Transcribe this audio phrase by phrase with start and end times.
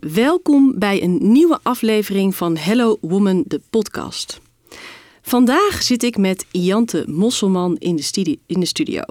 [0.00, 4.40] welkom bij een nieuwe aflevering van Hello Woman, de podcast.
[5.22, 9.02] Vandaag zit ik met Iante Mosselman in de, studi- in de studio.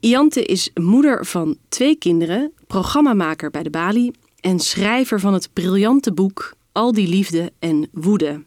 [0.00, 6.12] Iante is moeder van twee kinderen, programmamaker bij de Bali en schrijver van het briljante
[6.12, 8.44] boek Al die liefde en woede.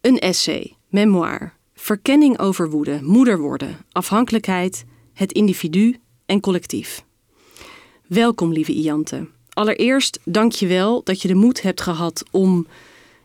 [0.00, 7.04] Een essay, memoir, verkenning over woede, moeder worden, afhankelijkheid, het individu en collectief.
[8.06, 9.26] Welkom, lieve Iante.
[9.52, 12.66] Allereerst dank je wel dat je de moed hebt gehad om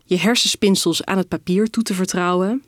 [0.04, 2.62] je hersenspinsels aan het papier toe te vertrouwen.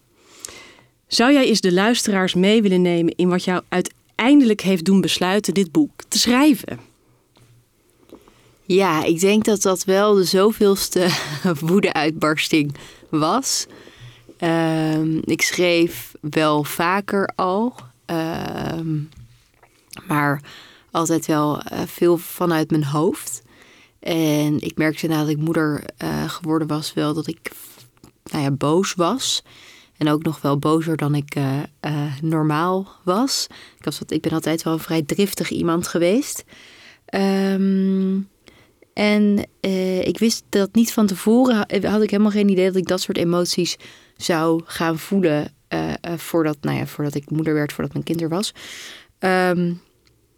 [1.06, 5.54] Zou jij eens de luisteraars mee willen nemen in wat jou uiteindelijk heeft doen besluiten
[5.54, 6.80] dit boek te schrijven?
[8.64, 11.08] Ja, ik denk dat dat wel de zoveelste
[11.60, 12.74] woede-uitbarsting
[13.08, 13.66] was.
[14.38, 18.96] Ehm, ik schreef wel vaker al, ehm,
[20.06, 20.42] maar
[20.90, 23.42] altijd wel eh, veel vanuit mijn hoofd.
[24.08, 27.50] En ik merkte nadat ik moeder eh, geworden was wel dat ik
[28.30, 29.42] nou ja, boos was.
[29.96, 33.46] En ook nog wel bozer dan ik eh, eh, normaal was.
[33.78, 36.44] Ik, was wat, ik ben altijd wel een vrij driftig iemand geweest.
[37.04, 38.18] Ehm,
[38.92, 39.48] en
[40.02, 43.00] ik wist dat niet van tevoren, ha- had ik helemaal geen idee dat ik dat
[43.00, 43.76] soort emoties
[44.16, 45.52] zou gaan voelen.
[46.16, 48.52] voordat, nou ja, voordat ik moeder werd, voordat mijn kind er was.
[49.18, 49.72] Ehm,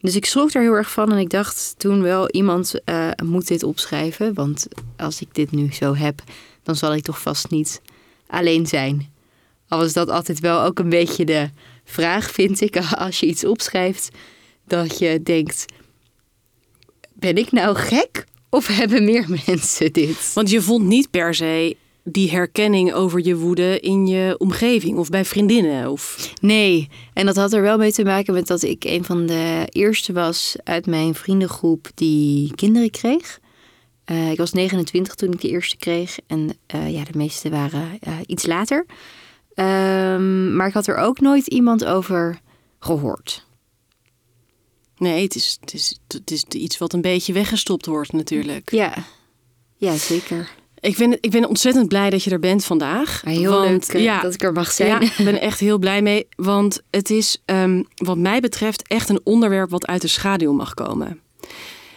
[0.00, 3.48] dus ik schrok daar heel erg van en ik dacht toen wel, iemand eh, moet
[3.48, 4.34] dit opschrijven.
[4.34, 6.22] Want als ik dit nu zo heb,
[6.62, 7.80] dan zal ik toch vast niet
[8.26, 9.12] alleen zijn.
[9.68, 11.50] Al was dat altijd wel ook een beetje de
[11.84, 14.08] vraag, vind ik, als je iets opschrijft.
[14.66, 15.64] Dat je denkt,
[17.12, 18.24] ben ik nou gek?
[18.48, 20.32] Of hebben meer mensen dit?
[20.34, 25.08] Want je vond niet per se die herkenning over je woede in je omgeving of
[25.08, 25.90] bij vriendinnen.
[25.90, 26.32] Of...
[26.40, 29.66] Nee, en dat had er wel mee te maken met dat ik een van de
[29.68, 33.40] eerste was uit mijn vriendengroep die kinderen kreeg.
[34.04, 37.98] Eh, ik was 29 toen ik de eerste kreeg en eh, ja, de meeste waren
[38.00, 38.86] eh, iets later.
[39.54, 42.40] Ehm, maar ik had er ook nooit iemand over
[42.78, 43.46] gehoord.
[44.96, 48.70] Nee, het is, het, is, het is iets wat een beetje weggestopt wordt natuurlijk.
[48.70, 48.94] Ja,
[49.76, 50.50] ja zeker.
[50.80, 53.22] Ik ben, ik ben ontzettend blij dat je er bent vandaag.
[53.24, 54.88] Heel want, leuk eh, ja, dat ik er mag zijn.
[54.88, 56.26] Ja, ik ben er echt heel blij mee.
[56.36, 60.74] Want het is, ehm, wat mij betreft, echt een onderwerp wat uit de schaduw mag
[60.74, 61.20] komen.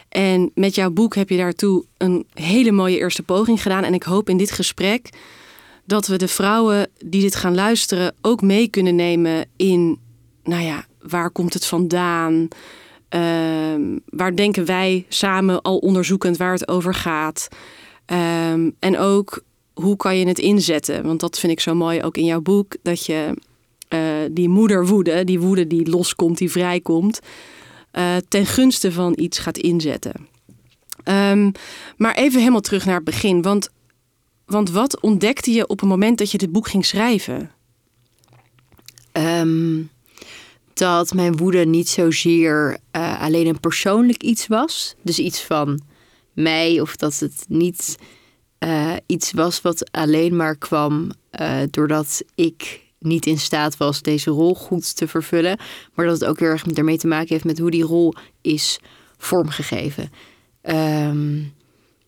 [0.09, 3.83] En met jouw boek heb je daartoe een hele mooie eerste poging gedaan.
[3.83, 5.09] En ik hoop in dit gesprek
[5.85, 9.99] dat we de vrouwen die dit gaan luisteren ook mee kunnen nemen in,
[10.43, 12.47] nou ja, waar komt het vandaan?
[13.09, 17.47] Ehm, waar denken wij samen al onderzoekend waar het over gaat?
[18.05, 19.43] Ehm, en ook
[19.73, 21.03] hoe kan je het inzetten?
[21.03, 22.75] Want dat vind ik zo mooi ook in jouw boek.
[22.81, 23.33] Dat je
[23.87, 23.99] eh,
[24.31, 27.19] die moederwoede, die woede die loskomt, die vrijkomt,
[27.91, 30.27] eh, ten gunste van iets gaat inzetten.
[31.03, 31.51] Ehm,
[31.97, 33.41] maar even helemaal terug naar het begin.
[33.41, 33.69] Want,
[34.45, 37.51] want wat ontdekte je op het moment dat je dit boek ging schrijven?
[39.11, 39.81] Ehm,
[40.73, 44.95] dat mijn woede niet zozeer eh, alleen een persoonlijk iets was.
[45.01, 45.81] Dus iets van
[46.33, 46.79] mij.
[46.81, 47.97] Of dat het niet
[48.57, 54.29] eh, iets was wat alleen maar kwam eh, doordat ik niet in staat was deze
[54.29, 55.59] rol goed te vervullen.
[55.93, 58.79] Maar dat het ook heel erg ermee te maken heeft met hoe die rol is
[59.17, 60.11] vormgegeven.
[60.61, 61.41] Ehm,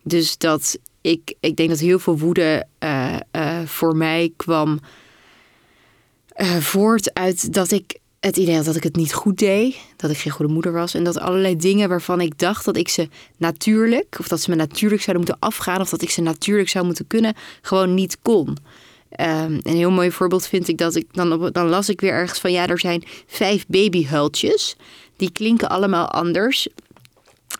[0.03, 3.18] dus dat ik, ik denk dat heel veel woede eh,
[3.66, 4.80] voor mij kwam
[6.59, 9.75] voort uit dat ik het idee had dat ik het niet goed deed.
[9.96, 10.94] Dat ik geen goede moeder was.
[10.94, 14.56] En dat allerlei dingen waarvan ik dacht dat ik ze natuurlijk, of dat ze me
[14.56, 18.58] natuurlijk zouden moeten afgaan, of dat ik ze natuurlijk zou moeten kunnen, gewoon niet kon.
[19.09, 22.40] Ehm, een heel mooi voorbeeld vind ik dat ik dan, dan las ik weer ergens
[22.40, 24.76] van ja, er zijn vijf babyhuiltjes.
[25.17, 26.67] Die klinken allemaal anders.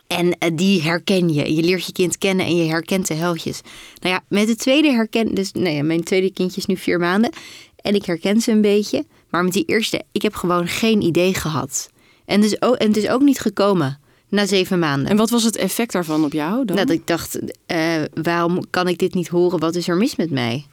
[0.06, 1.54] En eh, die herken je.
[1.54, 3.60] Je leert je kind kennen en je herkent de huiltjes.
[4.00, 5.34] Nou ja, met de tweede herken...
[5.34, 7.30] Dus nou ja, mijn tweede kindje is nu vier maanden.
[7.76, 9.04] En ik herken ze een beetje.
[9.30, 11.90] Maar met die eerste, ik heb gewoon geen idee gehad.
[12.24, 15.10] En, dus ook, en het is ook niet gekomen na zeven maanden.
[15.10, 16.64] En wat was het effect daarvan op jou?
[16.64, 16.76] Dan?
[16.76, 19.58] Dat ik dacht, eh, waarom kan ik dit niet horen?
[19.58, 20.66] Wat is er mis met mij?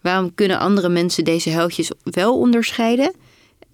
[0.00, 3.12] Waarom kunnen andere mensen deze huiltjes wel onderscheiden?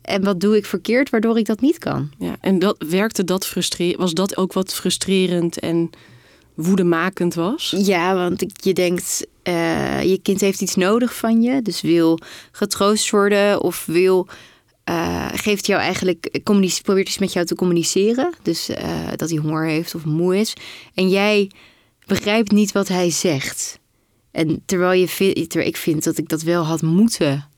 [0.02, 2.10] En wat doe ik verkeerd waardoor ik dat niet kan?
[2.18, 3.98] Ja, en dat, werkte dat frustrerend?
[3.98, 5.90] Was dat ook wat frustrerend en
[6.64, 7.74] woedemakend was?
[7.76, 11.62] Ja, want je denkt, eh, je kind heeft iets nodig van je.
[11.62, 12.18] Dus wil
[12.52, 14.28] getroost worden of wil...
[14.84, 16.38] eh, geeft jou eigenlijk,
[16.82, 18.32] probeert iets met jou te communiceren.
[18.42, 20.52] Dus eh, dat hij honger heeft of moe is.
[20.94, 21.50] En jij
[22.06, 23.78] begrijpt niet wat hij zegt.
[24.30, 27.48] En terwijl, je, vi- terwijl ik vind dat ik dat wel had moeten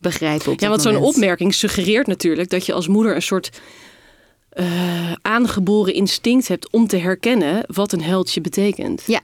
[0.00, 0.52] begrijpen.
[0.52, 3.60] Op Ja, want zo'n opmerking suggereert natuurlijk dat je als moeder een soort
[4.56, 9.02] eh, aangeboren instinct hebt om te herkennen wat een heldje betekent.
[9.06, 9.20] Ja.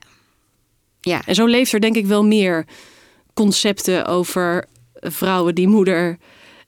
[1.01, 2.65] Ja, En zo leeft er denk ik wel meer
[3.33, 6.17] concepten over vrouwen die moeder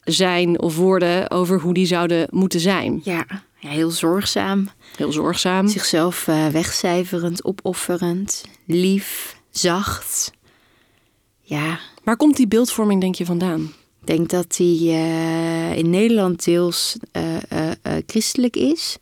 [0.03, 3.01] zijn of worden, over hoe die zouden moeten zijn.
[3.03, 3.25] ja,
[3.59, 4.69] ja, heel zorgzaam.
[4.97, 5.67] Heel zorgzaam.
[5.67, 10.31] Zichzelf eh, wegcijferend, opofferend, lief, zacht.
[11.41, 13.73] Ja, Waar komt die beeldvorming denk je vandaan?
[14.05, 17.71] Ik denk dat die eh, in Nederland deels eh, eh,
[18.05, 18.97] christelijk is.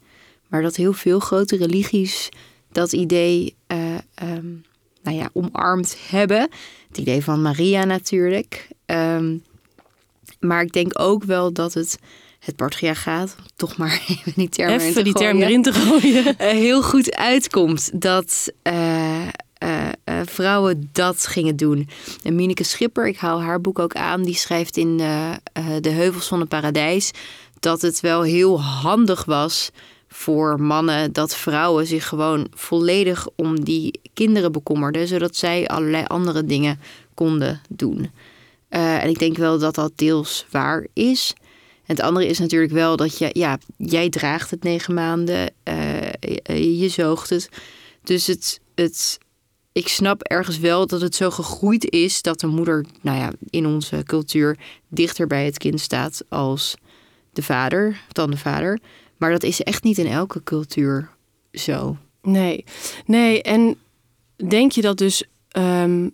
[0.47, 2.29] Maar dat heel veel grote religies
[2.71, 4.47] dat idee eh, ehm,
[5.03, 6.49] nou ja, omarmd hebben.
[6.87, 8.67] Het idee van Maria natuurlijk.
[8.85, 9.37] Ehm,
[10.39, 11.99] maar ik denk ook wel dat het,
[12.39, 15.61] het patriarchaat, om toch maar even die term erin te Even die term gooien, erin
[15.61, 16.35] te gooien.
[16.63, 18.53] heel goed uitkomt dat
[19.63, 21.89] eh, eh, vrouwen dat gingen doen.
[22.23, 25.31] En Mineke Schipper, ik haal haar boek ook aan, die schrijft in eh,
[25.81, 27.11] De Heuvels van het Paradijs
[27.59, 29.71] dat het wel heel handig was
[30.07, 36.45] voor mannen dat vrouwen zich gewoon volledig om die kinderen bekommerden, zodat zij allerlei andere
[36.45, 36.79] dingen
[37.13, 38.11] konden doen.
[38.69, 41.33] En ik denk wel dat dat deels waar is.
[41.83, 45.49] Het andere is natuurlijk wel dat je, ja, jij draagt het negen maanden,
[46.43, 47.49] je, je zoogt het.
[48.03, 49.19] Dus het, het,
[49.73, 53.65] ik snap ergens wel dat het zo gegroeid is dat de moeder, nou ja, in
[53.65, 56.75] onze cultuur dichter bij het kind staat als
[57.31, 58.79] de vader, dan de vader.
[59.17, 61.09] Maar dat is echt niet in elke cultuur
[61.51, 61.97] zo.
[62.21, 62.63] Nee,
[63.05, 63.41] nee.
[63.41, 63.77] En
[64.47, 66.09] denk je dat dus ehm,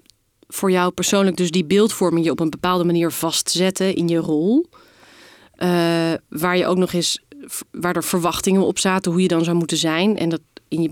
[0.47, 4.65] voor jou persoonlijk dus die beeldvorming je op een bepaalde manier vastzetten in je rol?
[5.55, 7.23] Eh, waar je ook nog eens,
[7.71, 10.17] waar er verwachtingen op zaten hoe je dan zou moeten zijn.
[10.17, 10.41] En dat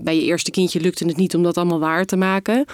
[0.00, 2.64] bij je eerste kindje lukte het niet om dat allemaal waar te maken.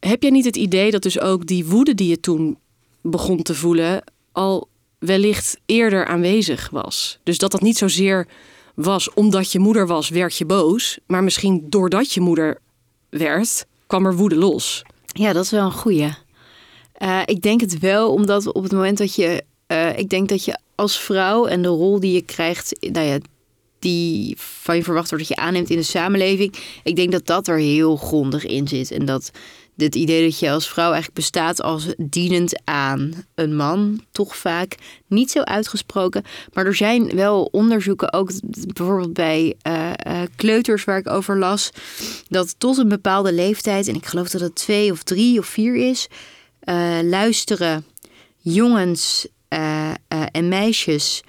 [0.00, 2.58] Heb jij niet het idee dat dus ook die woede die je toen
[3.02, 4.68] begon te voelen al
[4.98, 7.18] wellicht eerder aanwezig was?
[7.22, 8.26] Dus dat dat niet zozeer
[8.74, 10.98] was omdat je moeder was, werd je boos.
[11.06, 12.58] Maar misschien doordat je moeder
[13.08, 14.82] werd, kwam er woede los.
[15.06, 16.10] Ja, dat is wel een goeie.
[16.92, 19.44] Eh, ik denk het wel, omdat op het moment dat je...
[19.66, 22.88] eh, ik denk dat je als vrouw en de rol die je krijgt...
[22.92, 23.18] Nou ja,
[23.78, 26.54] die van je verwacht wordt dat je aanneemt in de samenleving...
[26.82, 28.90] ik denk dat dat er heel grondig in zit.
[28.90, 29.30] En dat
[29.84, 34.04] het idee dat je als vrouw eigenlijk bestaat als dienend aan een man...
[34.12, 34.74] toch vaak
[35.06, 36.24] niet zo uitgesproken.
[36.52, 38.30] Maar er zijn wel onderzoeken, ook
[38.74, 41.70] bijvoorbeeld bij eh, eh, kleuters waar ik over las...
[42.28, 45.74] dat tot een bepaalde leeftijd, en ik geloof dat het twee of drie of vier
[45.74, 46.08] is...
[46.60, 47.84] eh, luisteren
[48.38, 49.26] jongens
[50.32, 51.22] en meisjes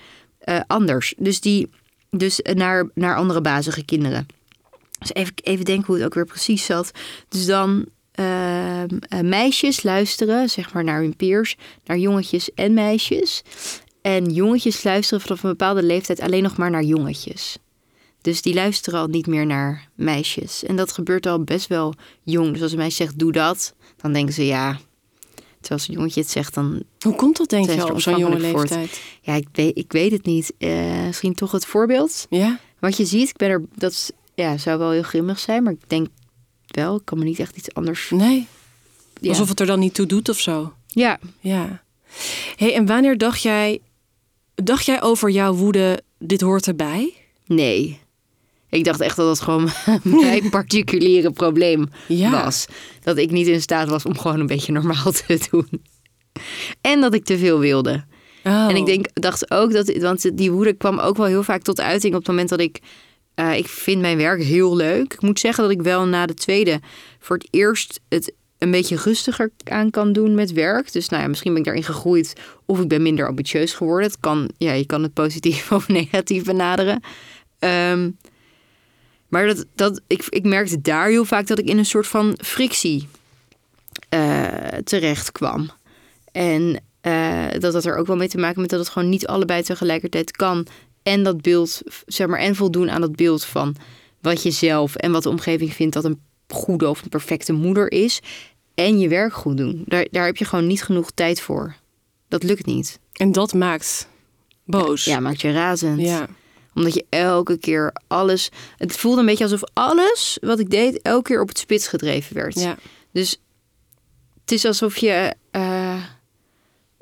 [0.68, 1.14] anders.
[1.18, 1.70] Dus, die,
[2.10, 4.28] dus naar, naar andere bazige kinderen.
[5.00, 6.92] Dus even, even denken hoe het ook weer precies zat.
[7.30, 13.44] Dus dan ehm, eh, meisjes luisteren, zeg maar, naar hun peers, naar jongetjes en meisjes.
[14.02, 17.58] En jongetjes luisteren vanaf een bepaalde leeftijd alleen nog maar naar jongetjes.
[18.22, 20.64] Dus die luisteren al niet meer naar meisjes.
[20.64, 22.54] En dat gebeurt al best wel jong.
[22.54, 24.80] Dus als een meisje zegt, doe dat, dan denken ze ja.
[25.62, 26.84] Terwijl een jongetje het zegt, dan...
[27.00, 29.02] Hoe komt dat denk je op zo'n jonge leeftijd?
[29.22, 30.54] Ja, ik weet, ik weet het niet.
[30.58, 32.26] Eh, misschien toch het voorbeeld.
[32.30, 32.60] Ja?
[32.80, 33.64] Wat je ziet, ik ben er...
[33.76, 36.08] Dat is- ja, zou wel heel grimmig zijn, maar ik denk
[36.68, 38.10] wel, ik kan me niet echt iets anders...
[38.10, 38.48] Nee?
[39.22, 39.30] Ja.
[39.30, 40.74] Alsof het er dan niet toe doet of zo?
[40.88, 41.84] ja, Ja.
[42.56, 43.82] hey, en wanneer dacht jij...
[44.56, 47.14] Dacht jij over jouw woede, dit hoort erbij?
[47.46, 48.00] nee.
[48.70, 49.70] Ik dacht echt dat dat gewoon
[50.22, 52.44] mijn particuliere probleem Ja.
[52.44, 52.66] was.
[53.04, 55.68] Dat ik niet in staat was om gewoon een beetje normaal te doen.
[56.82, 58.04] En dat ik te veel wilde.
[58.44, 58.68] Oh.
[58.70, 61.80] En ik denk, dacht ook dat, want die woede kwam ook wel heel vaak tot
[61.82, 62.80] uiting op het moment dat ik,
[63.36, 65.14] eh, ik vind mijn werk heel leuk.
[65.14, 66.80] Ik moet zeggen dat ik wel na de tweede
[67.20, 70.92] voor het eerst het een beetje rustiger aan kan doen met werk.
[70.92, 72.34] Dus nou ja, misschien ben ik daarin gegroeid
[72.66, 74.08] of ik ben minder ambitieus geworden.
[74.10, 77.02] Het kan, ja, je kan het positief of negatief benaderen.
[77.60, 78.10] Ehm,
[79.30, 82.38] maar dat, dat, ik, ik merkte daar heel vaak dat ik in een soort van
[82.42, 83.08] frictie
[84.10, 85.70] eh, terecht kwam.
[86.32, 89.28] En eh, dat had er ook wel mee te maken met dat het gewoon niet
[89.28, 90.68] allebei tegelijkertijd kan.
[91.04, 93.76] En dat beeld, zeg maar, en voldoen aan dat beeld van
[94.22, 97.92] wat je zelf en wat de omgeving vindt dat een goede of een perfecte moeder
[97.92, 98.20] is.
[98.76, 99.84] En je werk goed doen.
[99.86, 101.76] Daar, daar heb je gewoon niet genoeg tijd voor.
[102.28, 103.00] Dat lukt niet.
[103.14, 104.08] En dat maakt
[104.64, 105.06] boos.
[105.06, 106.02] Ja, maakt je razend.
[106.02, 106.28] Ja.
[106.80, 108.50] Omdat je elke keer alles.
[108.78, 112.36] Het voelde een beetje alsof alles wat ik deed elke keer op het spits gedreven
[112.36, 112.60] werd.
[112.60, 112.78] ja.
[113.12, 113.42] Dus
[114.42, 116.04] het is alsof je, eh,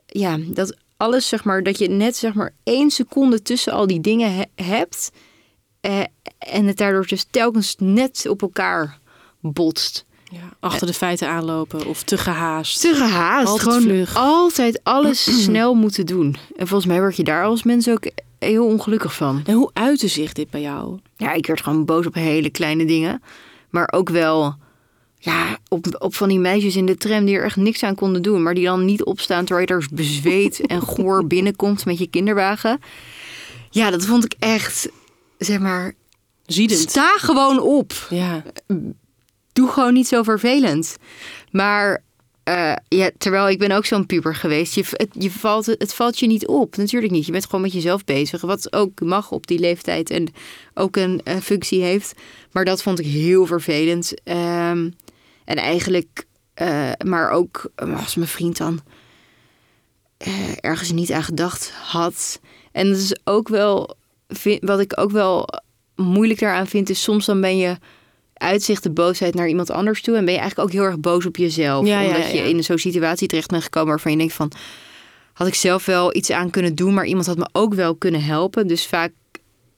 [0.05, 4.01] ja, dat alles zeg maar, dat je net zeg maar één seconde tussen al die
[4.01, 5.11] dingen he- hebt.
[5.81, 5.99] eh,
[6.39, 8.99] en het daardoor dus telkens net op elkaar
[9.41, 10.05] botst.
[10.31, 12.81] Ja, achter de feiten aanlopen of te gehaast.
[12.81, 13.47] Te gehaast.
[13.47, 14.15] Altijd gewoon vlug.
[14.15, 16.35] altijd alles snel moeten doen.
[16.55, 19.41] En volgens mij word je daar als mens ook heel ongelukkig van.
[19.45, 20.99] En hoe uitte zich dit bij jou?
[21.17, 23.21] Ja, ik werd gewoon boos op hele kleine dingen.
[23.69, 24.55] Maar ook wel
[25.19, 28.21] ja, op, op van die meisjes in de tram die er echt niks aan konden
[28.21, 28.43] doen.
[28.43, 32.79] Maar die dan niet opstaan terwijl je er bezweet en goor binnenkomt met je kinderwagen.
[33.69, 34.89] Ja, dat vond ik echt,
[35.37, 35.93] zeg maar,
[36.45, 36.79] Ziedend.
[36.79, 38.07] sta gewoon op.
[38.09, 38.43] Ja.
[39.53, 40.97] Doe gewoon niet zo vervelend.
[41.51, 42.03] Maar
[42.47, 44.73] eh, ja, terwijl ik ben ook zo'n puber geweest.
[44.73, 46.75] Je, het, je valt, het valt je niet op.
[46.75, 47.25] Natuurlijk niet.
[47.25, 48.41] Je bent gewoon met jezelf bezig.
[48.41, 50.09] Wat ook mag op die leeftijd.
[50.09, 50.27] En
[50.73, 52.13] ook een functie heeft.
[52.51, 54.13] Maar dat vond ik heel vervelend.
[54.23, 54.89] Ehm,
[55.45, 56.25] en eigenlijk...
[56.53, 58.81] eh, maar ook eh, als mijn vriend dan...
[60.59, 62.39] ergens niet aan gedacht had.
[62.71, 63.95] En dat is ook wel...
[64.59, 65.47] wat ik ook wel
[65.95, 66.89] moeilijk daaraan vind...
[66.89, 67.77] is soms dan ben je
[68.37, 70.15] uitzicht de boosheid naar iemand anders toe.
[70.15, 71.87] En ben je eigenlijk ook heel erg boos op jezelf.
[71.87, 74.51] Ja, ja, omdat je in zo'n situatie terecht bent gekomen waarvan je denkt van...
[75.33, 78.23] Had ik zelf wel iets aan kunnen doen, maar iemand had me ook wel kunnen
[78.23, 78.67] helpen.
[78.67, 79.11] Dus vaak,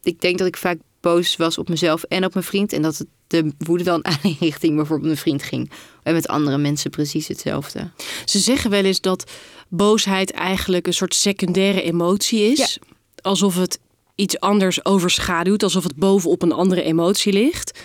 [0.04, 2.74] ik denk dat ik vaak boos was op mezelf en op mijn vriend.
[2.74, 5.72] En dat het de woede dan aan richting bijvoorbeeld mijn vriend ging.
[6.04, 7.90] En met andere mensen precies hetzelfde.
[8.26, 9.32] Ze zeggen wel eens dat
[9.68, 12.80] boosheid eigenlijk een soort secundaire emotie is.
[13.22, 13.80] Alsof het
[14.16, 17.80] iets anders overschaduwt, alsof het bovenop een andere emotie ligt.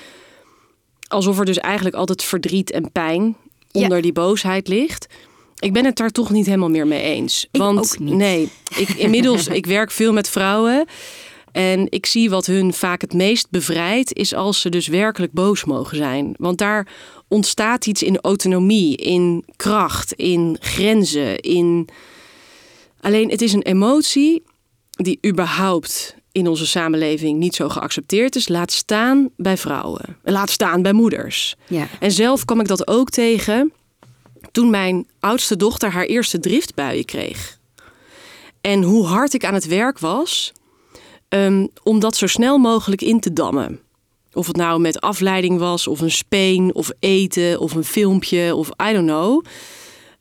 [1.14, 3.37] Alsof er dus eigenlijk altijd verdriet en pijn
[3.71, 3.83] Ja.
[3.83, 5.06] onder die boosheid ligt.
[5.59, 7.49] Ik ben het daar toch niet helemaal meer mee eens.
[7.50, 8.14] Ik Want ook niet.
[8.14, 10.87] nee, ik, inmiddels, ik werk veel met vrouwen.
[11.52, 15.64] En ik zie wat hun vaak het meest bevrijdt, is als ze dus werkelijk boos
[15.64, 16.35] mogen zijn.
[16.38, 16.88] Want daar
[17.28, 21.88] ontstaat iets in autonomie, in kracht, in grenzen, in.
[23.00, 24.42] Alleen het is een emotie
[24.90, 28.48] die überhaupt in onze samenleving niet zo geaccepteerd is.
[28.48, 30.16] Laat staan bij vrouwen.
[30.22, 31.56] Laat staan bij moeders.
[31.66, 31.86] Ja.
[32.00, 33.72] En zelf kwam ik dat ook tegen
[34.52, 37.58] toen mijn oudste dochter haar eerste driftbuien kreeg.
[38.60, 40.52] En hoe hard ik aan het werk was
[41.28, 43.80] ehm, om dat zo snel mogelijk in te dammen.
[44.32, 48.68] Of het nou met afleiding was, of een speen, of eten, of een filmpje, of
[48.68, 49.44] I don't know.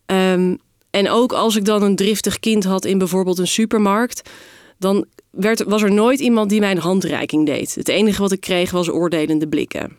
[0.06, 0.56] Ehm,
[0.90, 4.30] en ook als ik dan een driftig kind had in bijvoorbeeld een supermarkt,
[4.78, 5.06] dan
[5.36, 7.76] werd, was er nooit iemand die mij een handreiking deed.
[7.76, 9.98] Het enige wat ik kreeg was oordelende blikken.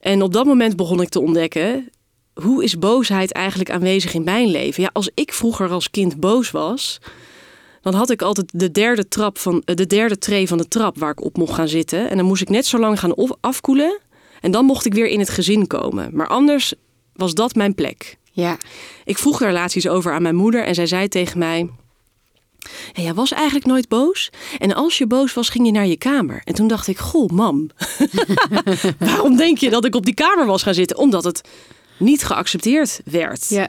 [0.00, 1.90] En op dat moment begon ik te ontdekken,
[2.34, 4.82] hoe is boosheid eigenlijk aanwezig in mijn leven?
[4.82, 7.00] Ja, als ik vroeger als kind boos was,
[7.80, 10.98] dan had ik altijd de derde, trap van, eh, de derde tree van de trap
[10.98, 12.10] waar ik op mocht gaan zitten.
[12.10, 13.98] En dan moest ik net zo lang gaan afkoelen.
[14.40, 16.10] En dan mocht ik weer in het gezin komen.
[16.16, 16.74] Maar anders
[17.12, 18.16] was dat mijn plek.
[18.32, 18.56] Ja.
[19.04, 21.68] Ik vroeg daar laatst iets over aan mijn moeder en zij zei tegen mij...
[22.92, 24.30] Ja, jij was eigenlijk nooit boos.
[24.58, 26.40] En als je boos was, ging je naar je kamer.
[26.44, 27.70] En toen dacht ik, goh, mam.
[28.98, 30.96] Waarom denk je dat ik op die kamer was gaan zitten?
[30.96, 31.40] Omdat het
[31.98, 33.48] niet geaccepteerd werd.
[33.48, 33.68] ja.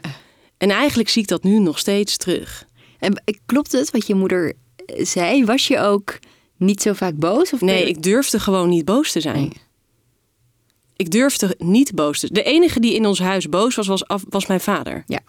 [0.58, 2.66] En eigenlijk zie ik dat nu nog steeds terug.
[2.98, 4.52] En klopt het wat je moeder
[4.86, 5.44] eh, zei?
[5.44, 6.18] Was je ook
[6.56, 7.52] niet zo vaak boos?
[7.52, 9.36] Of Nee, ik durfde gewoon niet boos te zijn.
[9.36, 9.52] Nee.
[10.96, 14.24] Ik durfde niet boos te De enige die in ons huis boos was, was, af,
[14.28, 15.02] was mijn vader.
[15.06, 15.20] Ja.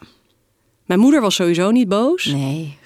[0.84, 2.24] Mijn moeder was sowieso niet boos.
[2.24, 2.78] Nee.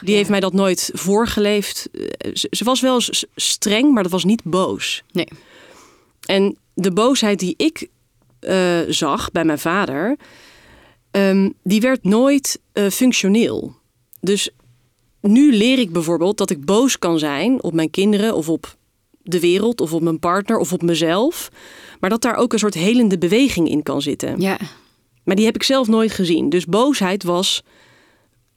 [0.00, 1.88] Die heeft mij dat nooit voorgeleefd.
[1.92, 3.00] Eh, Ze, ze was wel
[3.36, 5.02] streng, maar dat was niet boos.
[5.12, 5.28] Nee.
[6.26, 7.88] En de boosheid die ik
[8.40, 10.16] eh, zag bij mijn vader,
[11.10, 13.74] ehm, die werd nooit eh, functioneel.
[14.20, 14.50] Dus
[15.20, 18.76] nu leer ik bijvoorbeeld dat ik boos kan zijn op mijn kinderen of op
[19.22, 21.50] de wereld of op mijn partner of op mezelf.
[22.00, 24.40] Maar dat daar ook een soort helende beweging in kan zitten.
[24.40, 24.58] Ja.
[25.24, 26.48] Maar die heb ik zelf nooit gezien.
[26.48, 27.62] Dus boosheid was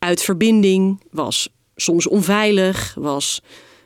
[0.05, 3.41] uit verbinding, was soms onveilig, was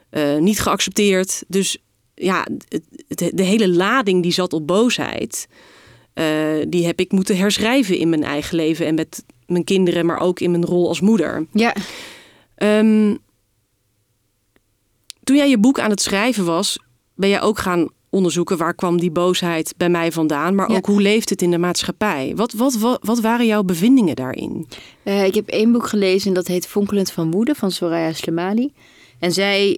[0.10, 1.44] eh, niet geaccepteerd.
[1.48, 1.78] Dus
[2.16, 5.48] ja, het, het- de hele lading die zat op boosheid,
[6.14, 6.26] eh,
[6.68, 10.40] die heb ik moeten herschrijven in mijn eigen leven en met mijn kinderen, maar ook
[10.40, 11.48] in mijn rol als moeder.
[11.54, 11.76] Ja.
[12.56, 13.16] Ehm,
[15.24, 16.80] toen jij je boek aan het schrijven was,
[17.16, 20.78] ben jij ook gaan onderzoeken waar kwam die boosheid bij mij vandaan, maar Ja.
[20.78, 22.32] ook hoe leeft het in de maatschappij?
[22.36, 24.68] Wat, wat, wat, wat waren jouw bevindingen daarin?
[25.04, 28.74] Eh, ik heb één boek gelezen en dat heet Fonkelend van Woede van Soraya Slemali.
[29.20, 29.78] En zij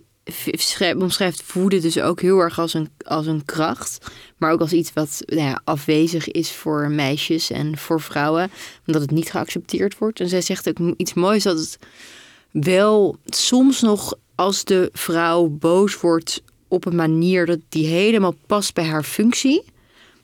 [0.97, 4.11] omschrijft woede dus ook heel erg als een, als een kracht.
[4.38, 8.51] Maar ook als iets wat nou ja, afwezig is voor meisjes en voor vrouwen.
[8.88, 10.19] Omdat het niet geaccepteerd wordt.
[10.19, 11.77] En zij zegt ook iets moois dat het
[12.51, 18.73] wel soms nog als de vrouw boos wordt op een manier dat die helemaal past
[18.73, 19.63] bij haar functie.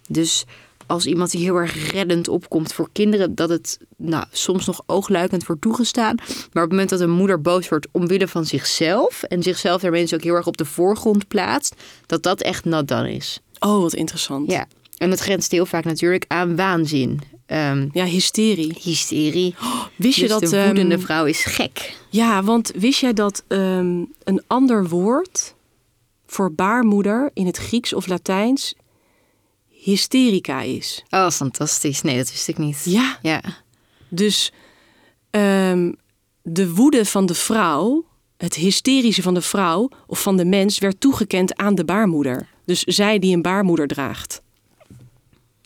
[0.10, 0.46] Dus
[0.86, 5.46] als iemand die heel erg reddend opkomt voor kinderen, dat het nou, soms nog oogluikend
[5.46, 6.16] wordt toegestaan.
[6.16, 10.02] Maar op het moment dat een moeder boos wordt omwille van zichzelf en zichzelf daarmee
[10.02, 11.76] dus ook heel erg op de voorgrond plaatst,
[12.06, 13.40] dat dat echt not done is.
[13.60, 14.52] Oh, wat interessant.
[14.52, 14.68] Ja.
[14.98, 17.22] En dat grenst heel vaak natuurlijk aan waanzin.
[17.46, 18.78] Ehm, Ja, hysterie.
[18.82, 19.56] hysterie.
[19.96, 20.50] Wist je dus dat...
[20.50, 21.96] de woedende ehm, vrouw is gek.
[22.10, 25.56] Ja, want wist jij dat ehm, een ander woord
[26.28, 28.76] voor baarmoeder in het Grieks of Latijns
[29.70, 31.04] hysterica is?
[31.10, 32.02] Oh, fantastisch.
[32.02, 32.82] Nee, dat wist ik niet.
[32.86, 33.42] Ja, Ja.
[34.08, 34.52] dus
[35.30, 35.92] ehm,
[36.42, 38.06] de woede van de vrouw,
[38.38, 42.48] het hysterische van de vrouw of van de mens, werd toegekend aan de baarmoeder.
[42.66, 44.42] Dus zij die een baarmoeder draagt.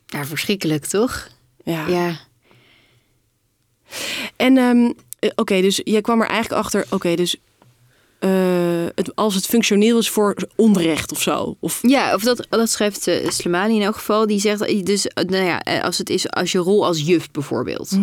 [0.06, 1.30] ja, verschrikkelijk toch?
[1.64, 1.88] Ja.
[1.88, 2.20] Ja.
[4.36, 7.36] En ehm, eh, oké, dus jij kwam er eigenlijk achter, oké, dus
[8.22, 11.56] eh, het, als het functioneel is voor onrecht of zo.
[11.60, 14.28] Of, Ja, of dat, dat schrijft uh, Slimani in elk geval.
[14.28, 17.02] Die zegt, je dus, eh, nou ja, eh, als het is als je rol als
[17.02, 17.98] juf bijvoorbeeld.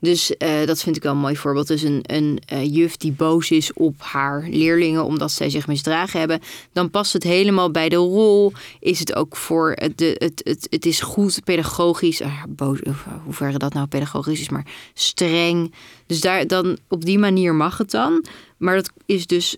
[0.00, 1.66] Dus eh, dat vind ik wel een mooi voorbeeld.
[1.66, 6.18] Dus een, een eh, juf die boos is op haar leerlingen omdat zij zich misdragen
[6.18, 6.40] hebben.
[6.72, 8.52] Dan past het helemaal bij de rol.
[8.80, 12.22] Is het ook voor het, de, het, het, het is goed pedagogisch.
[12.22, 12.78] Ah, boos,
[13.24, 15.72] hoe ver dat nou pedagogisch is, maar streng.
[16.06, 18.24] Dus daar, dan, op die manier mag het dan.
[18.56, 19.56] Maar dat is dus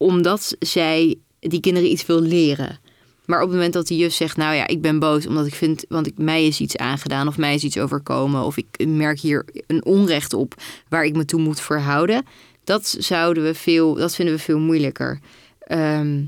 [0.00, 2.78] omdat zij die kinderen iets wil leren.
[3.24, 5.54] Maar op het moment dat de juf zegt, nou ja, ik ben boos omdat ik
[5.54, 9.20] vind, want ik, mij is iets aangedaan of mij is iets overkomen of ik merk
[9.20, 10.54] hier een onrecht op
[10.88, 12.24] waar ik me toe moet verhouden,
[12.64, 15.20] dat zouden we veel, dat vinden we veel moeilijker.
[15.58, 16.24] Ehm,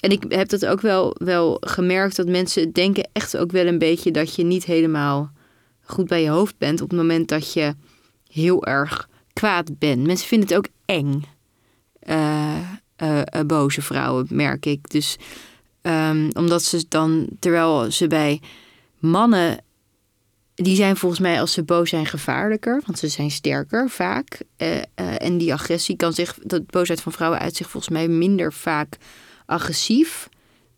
[0.00, 3.78] en ik heb dat ook wel, wel gemerkt dat mensen denken echt ook wel een
[3.78, 5.32] beetje dat je niet helemaal
[5.80, 7.74] goed bij je hoofd bent op het moment dat je
[8.28, 10.06] heel erg kwaad bent.
[10.06, 11.22] Mensen vinden het ook eng.
[11.98, 12.70] Eh,
[13.02, 14.90] eh, eh, boze vrouwen, merk ik.
[14.90, 15.16] Dus
[15.80, 18.40] ehm, omdat ze dan, terwijl ze bij
[18.98, 19.64] mannen,
[20.54, 24.40] die zijn volgens mij als ze boos zijn gevaarlijker, want ze zijn sterker vaak.
[24.56, 28.52] Eh, en die agressie kan zich, de boosheid van vrouwen uit zich volgens mij minder
[28.52, 28.96] vaak
[29.46, 30.28] agressief.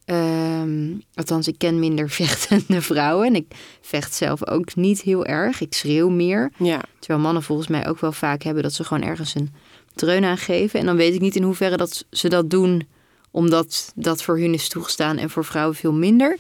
[0.05, 3.27] Ehm, althans, ik ken minder vechtende vrouwen.
[3.27, 5.61] En ik vecht zelf ook niet heel erg.
[5.61, 6.53] Ik schreeuw meer.
[6.59, 6.81] ja.
[6.99, 9.55] Terwijl mannen volgens mij ook wel vaak hebben dat ze gewoon ergens een
[9.95, 10.81] dreun aangeven.
[10.81, 12.89] En dan weet ik niet in hoeverre dat ze dat doen
[13.31, 16.37] omdat dat voor hun is toegestaan en voor vrouwen veel minder.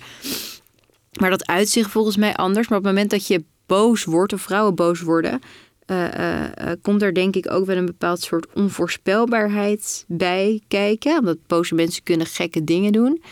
[1.21, 2.69] Maar dat uitzicht volgens mij anders.
[2.69, 5.41] Maar op het moment dat je boos wordt of vrouwen boos worden,
[5.87, 11.19] eh, eh, eh, komt er denk ik ook wel een bepaald soort onvoorspelbaarheid bij kijken.
[11.19, 13.23] Omdat boze mensen kunnen gekke dingen doen.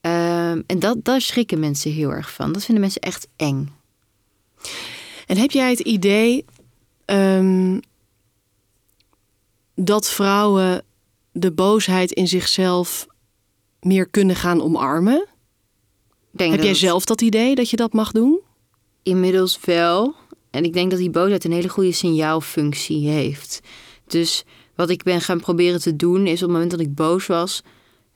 [0.00, 2.52] Ehm, en dat, daar schrikken mensen heel erg van.
[2.52, 3.72] Dat vinden mensen echt eng.
[5.26, 6.44] En heb jij het idee
[7.04, 7.78] ehm,
[9.74, 10.84] dat vrouwen
[11.32, 13.06] de boosheid in zichzelf
[13.80, 15.26] meer kunnen gaan omarmen?
[16.30, 18.40] Denk Heb jij zelf dat idee dat je dat mag doen?
[19.02, 20.14] Inmiddels wel.
[20.50, 23.60] En ik denk dat die boosheid een hele goede signaalfunctie heeft.
[24.06, 27.26] Dus wat ik ben gaan proberen te doen is op het moment dat ik boos
[27.26, 27.62] was,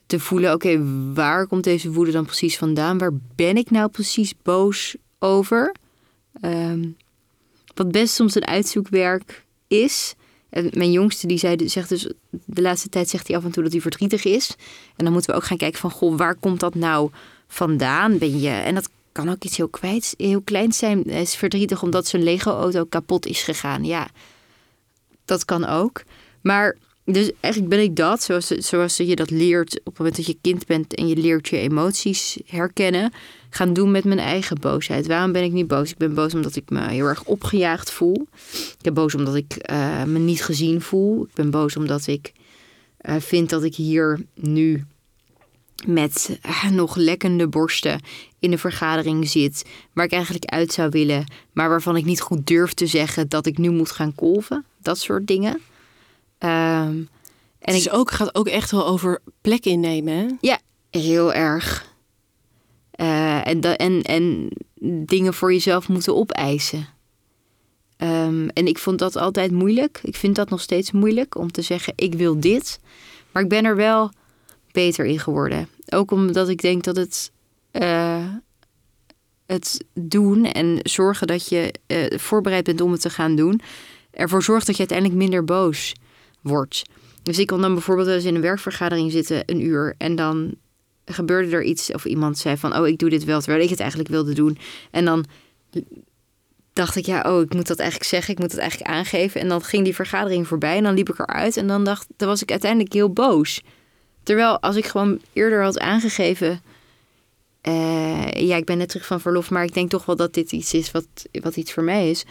[0.07, 2.99] te voelen: oké, waar komt deze woede dan precies vandaan?
[2.99, 5.75] Waar ben ik nou precies boos over?
[6.41, 6.89] Ehm,
[7.75, 10.15] wat best soms een uitzoekwerk is.
[10.51, 13.63] En mijn jongste die zei, zegt dus de laatste tijd zegt hij af en toe
[13.63, 14.55] dat hij verdrietig is.
[14.97, 17.11] En dan moeten we ook gaan kijken van goh, waar komt dat nou
[17.49, 18.19] vandaan?
[18.19, 21.03] Ben je en dat kan ook iets heel kwijts, heel kleins zijn.
[21.07, 23.85] Hij is verdrietig omdat zijn Lego-auto kapot is gegaan.
[23.85, 24.09] Ja,
[25.25, 26.03] dat kan ook.
[26.41, 30.27] Maar dus eigenlijk ben ik dat, zoals, zoals je dat leert op het moment dat
[30.27, 33.13] je kind bent en je leert je emoties herkennen,
[33.51, 35.07] gaan doen met mijn eigen boosheid.
[35.07, 35.91] Waarom ben ik niet boos?
[35.91, 38.27] Ik ben boos omdat ik me heel erg opgejaagd voel.
[38.53, 41.23] Ik ben boos omdat ik eh, me niet gezien voel.
[41.23, 42.33] Ik ben boos omdat ik
[42.99, 44.85] eh, vind dat ik hier nu
[45.87, 48.01] met eh, nog lekkende borsten
[48.39, 52.47] in de vergadering zit, waar ik eigenlijk uit zou willen, maar waarvan ik niet goed
[52.47, 54.65] durf te zeggen dat ik nu moet gaan kolven.
[54.83, 55.61] Dat soort dingen.
[56.39, 57.09] Ehm, en
[57.59, 60.15] Het is ik, ook, gaat ook echt wel over plek innemen.
[60.15, 60.27] Hè?
[60.41, 60.59] ja,
[60.91, 61.97] heel erg.
[62.99, 64.49] Eh, en, en, en
[65.07, 66.87] dingen voor jezelf moeten opeisen.
[67.97, 70.01] Ehm, en ik vond dat altijd moeilijk.
[70.03, 72.81] Ik vind dat nog steeds moeilijk om te zeggen: ik wil dit.
[73.33, 74.11] Maar ik ben er wel
[74.73, 75.69] beter in geworden.
[75.89, 77.33] Ook omdat ik denk dat het,
[77.71, 78.33] eh,
[79.47, 83.61] het doen en zorgen dat je eh, voorbereid bent om het te gaan doen,
[84.11, 85.95] ervoor zorgt dat je uiteindelijk minder boos
[86.41, 86.83] wordt.
[87.23, 90.55] Dus ik kon dan bijvoorbeeld eens in een werkvergadering zitten, een uur, en dan
[91.09, 93.81] gebeurde er iets of iemand zei van, oh, ik doe dit wel, terwijl ik het
[93.81, 94.59] eigenlijk wilde doen.
[94.91, 95.25] En dan
[96.73, 99.41] dacht ik, ja, oh, ik moet dat eigenlijk zeggen, ik moet het eigenlijk aangeven.
[99.41, 102.29] En dan ging die vergadering voorbij en dan liep ik eruit en dan dacht, dan
[102.29, 103.63] was ik uiteindelijk heel boos.
[104.23, 106.63] Terwijl als ik gewoon eerder had aangegeven,
[107.61, 110.53] eh, ja, ik ben net terug van verlof, maar ik denk toch wel dat dit
[110.53, 112.25] iets is wat, wat iets voor mij is.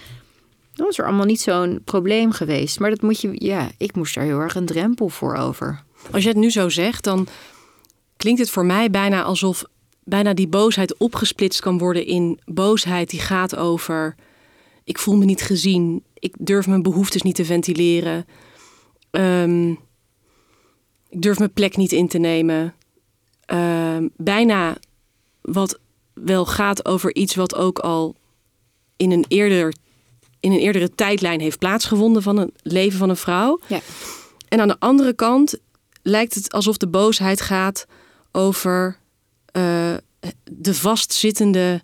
[0.73, 2.79] Dan was er allemaal niet zo'n probleem geweest.
[2.79, 5.83] Maar dat moet je, ja, ik moest daar heel erg een drempel voor over.
[6.11, 7.27] Als je het nu zo zegt, dan
[8.17, 9.63] klinkt het voor mij bijna alsof
[10.03, 14.15] bijna die boosheid opgesplitst kan worden in boosheid die gaat over
[14.83, 18.25] ik voel me niet gezien, ik durf mijn behoeftes niet te ventileren,
[19.17, 19.69] Ehm,
[21.09, 22.73] ik durf mijn plek niet in te nemen.
[23.45, 24.77] Ehm, bijna
[25.41, 25.79] wat
[26.13, 28.15] wel gaat over iets wat ook al
[28.97, 29.73] in een, eerder,
[30.39, 33.59] in een eerdere tijdlijn heeft plaatsgevonden van het leven van een vrouw.
[33.67, 33.79] Ja.
[34.47, 35.57] En aan de andere kant
[36.01, 37.85] lijkt het alsof de boosheid gaat
[38.37, 38.97] over
[39.51, 39.93] eh,
[40.51, 41.81] de vastzittende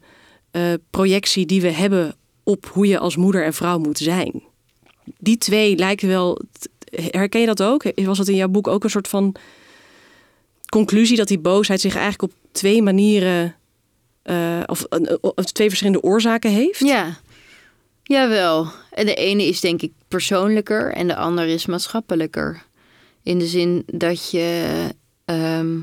[0.52, 4.44] eh, projectie die we hebben op hoe je als moeder en vrouw moet zijn.
[5.18, 6.42] Die twee lijken wel.
[6.92, 7.84] Herken je dat ook?
[7.96, 9.36] Was het in jouw boek ook een soort van
[10.70, 13.56] conclusie dat die boosheid zich eigenlijk op twee manieren
[14.22, 14.86] eh, of,
[15.22, 16.80] of twee verschillende oorzaken heeft?
[16.80, 17.18] Ja,
[18.04, 18.68] jawel.
[18.92, 22.64] En de ene is denk ik persoonlijker en de ander is maatschappelijker.
[23.24, 24.88] In de zin dat je.
[25.26, 25.78] ehm,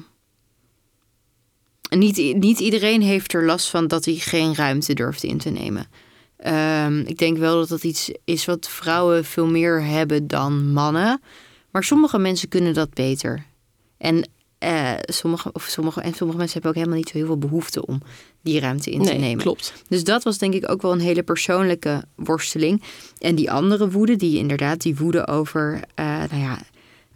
[1.99, 5.87] niet, niet iedereen heeft er last van dat hij geen ruimte durft in te nemen.
[6.37, 11.21] Ehm, ik denk wel dat dat iets is wat vrouwen veel meer hebben dan mannen.
[11.71, 13.45] Maar sommige mensen kunnen dat beter.
[13.99, 17.39] En, eh, sommige, of sommige, en sommige mensen hebben ook helemaal niet zo heel veel
[17.39, 18.03] behoefte om
[18.43, 19.43] die ruimte in te nee, nemen.
[19.43, 19.73] klopt.
[19.89, 22.83] Dus dat was denk ik ook wel een hele persoonlijke worsteling.
[23.19, 26.59] En die andere woede, die inderdaad, die woede over, eh, nou ja,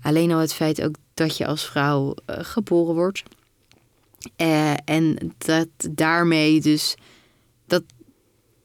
[0.03, 3.23] alleen al het feit ook dat je als vrouw eh, geboren wordt.
[4.37, 6.95] Eh, en dat daarmee dus,
[7.67, 7.83] dat,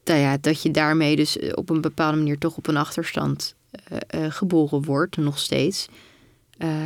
[0.04, 3.56] nou ja, dat je daarmee dus eh, op een bepaalde manier toch op een achterstand
[4.08, 5.88] eh, geboren wordt, nog steeds.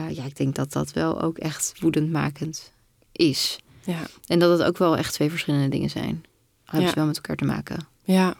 [0.09, 2.71] Ja, ik denk dat dat wel ook echt woedendmakend
[3.11, 3.59] is.
[3.85, 4.01] Ja.
[4.27, 6.25] En dat het ook wel echt twee verschillende dingen zijn.
[6.63, 6.89] Hebben Ja.
[6.89, 7.87] ze wel met elkaar te maken.
[8.03, 8.35] Ja.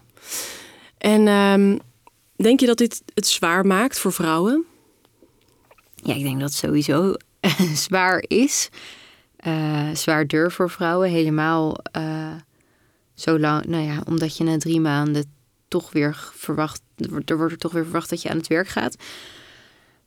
[0.98, 1.78] En ehm,
[2.36, 4.66] denk je dat dit het zwaar maakt voor vrouwen?
[5.96, 7.16] Ja, ik denk dat het sowieso
[7.88, 8.70] zwaar is.
[9.44, 11.10] Eh, zwaar durf voor vrouwen.
[11.10, 12.32] Helemaal eh
[13.14, 15.26] zo lang, nou ja, omdat je na drie maanden
[15.68, 18.96] toch weer verwacht, er wordt- er toch weer verwacht dat je aan het werk gaat.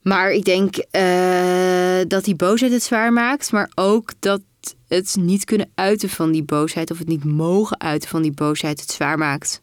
[0.03, 4.41] Maar ik denk eh, dat die boosheid het zwaar maakt, maar ook dat
[4.89, 8.81] het niet kunnen uiten van die boosheid of het niet mogen uiten van die boosheid
[8.81, 9.63] het zwaar maakt.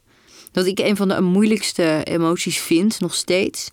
[0.51, 3.69] Dat ik een van de moeilijkste emoties vind, nog steeds,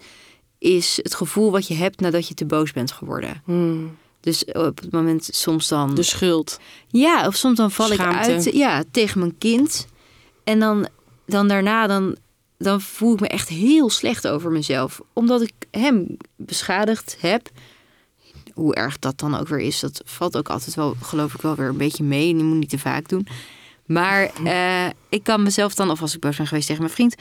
[0.58, 3.42] is het gevoel wat je hebt nadat je te boos bent geworden.
[4.20, 5.94] Dus op het moment soms dan.
[5.94, 6.58] De schuld.
[6.88, 8.30] Ja, of soms dan val Schaamte.
[8.30, 9.86] ik uit ja, tegen mijn kind.
[10.44, 10.88] En dan,
[11.26, 12.16] dan daarna dan,
[12.58, 15.00] dan voel ik me echt heel slecht over mezelf.
[15.12, 17.48] Omdat ik hem beschadigd heb.
[18.54, 21.54] Hoe erg dat dan ook weer is, dat valt ook altijd wel, geloof ik, wel
[21.54, 22.30] weer een beetje mee.
[22.30, 23.26] En je moet niet te vaak doen.
[23.86, 27.14] Maar eh, ik kan mezelf dan, of als ik boos ben geweest tegen mijn vriend,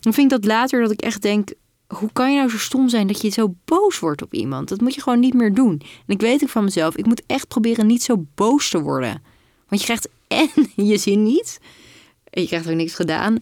[0.00, 1.50] dan vind ik dat later dat ik echt denk:
[1.86, 4.68] hoe kan je nou zo stom zijn dat je zo boos wordt op iemand?
[4.68, 5.80] Dat moet je gewoon niet meer doen.
[5.80, 9.22] En ik weet ook van mezelf, ik moet echt proberen niet zo boos te worden.
[9.68, 10.08] Want je krijgt
[10.76, 11.58] en je zin niet,
[12.30, 13.38] en je krijgt ook niks gedaan.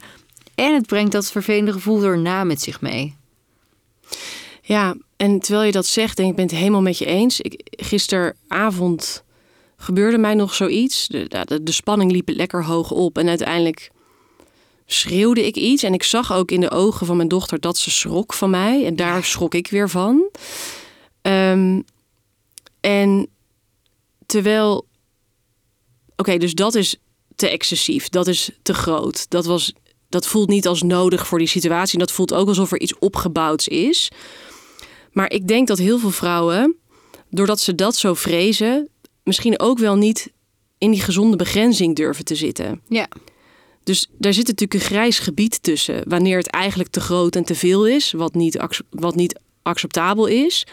[0.55, 3.15] En het brengt dat vervelende gevoel erna met zich mee.
[4.63, 7.41] Ja, en terwijl je dat zegt, denk ik, ben het helemaal met je eens.
[7.41, 9.25] Ik, gisteravond
[9.77, 11.07] gebeurde mij nog zoiets.
[11.07, 13.19] De spanning liep lekker hoog op.
[13.19, 13.91] En uiteindelijk
[14.99, 15.83] schreeuwde ik iets.
[15.83, 18.87] En ik zag ook in de ogen van mijn dochter dat ze schrok van mij.
[18.87, 20.31] En daar schrok ik weer van.
[21.23, 21.81] Ehm,
[22.81, 23.29] en
[24.27, 24.87] terwijl...
[26.17, 26.97] Oké, dus dat is
[27.37, 28.09] te excessief.
[28.09, 29.31] Dat is te groot.
[29.31, 29.73] Dat, was,
[30.09, 31.93] dat voelt niet als nodig voor die situatie.
[31.93, 34.11] En dat voelt ook alsof er iets opgebouwd is.
[35.13, 36.77] Maar ik denk dat heel veel vrouwen,
[37.31, 38.89] doordat ze dat zo vrezen,
[39.23, 40.33] misschien ook wel niet
[40.79, 42.81] in die gezonde begrenzing durven te zitten.
[42.89, 43.09] Ja,
[43.85, 46.03] Dus daar zit natuurlijk een grijs gebied tussen.
[46.09, 50.67] Wanneer het eigenlijk te groot en te veel is, wat niet, wat niet acceptabel is.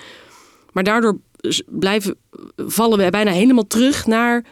[0.72, 1.18] Maar daardoor
[1.66, 2.16] blijven,
[2.58, 4.46] vallen we bijna helemaal terug naar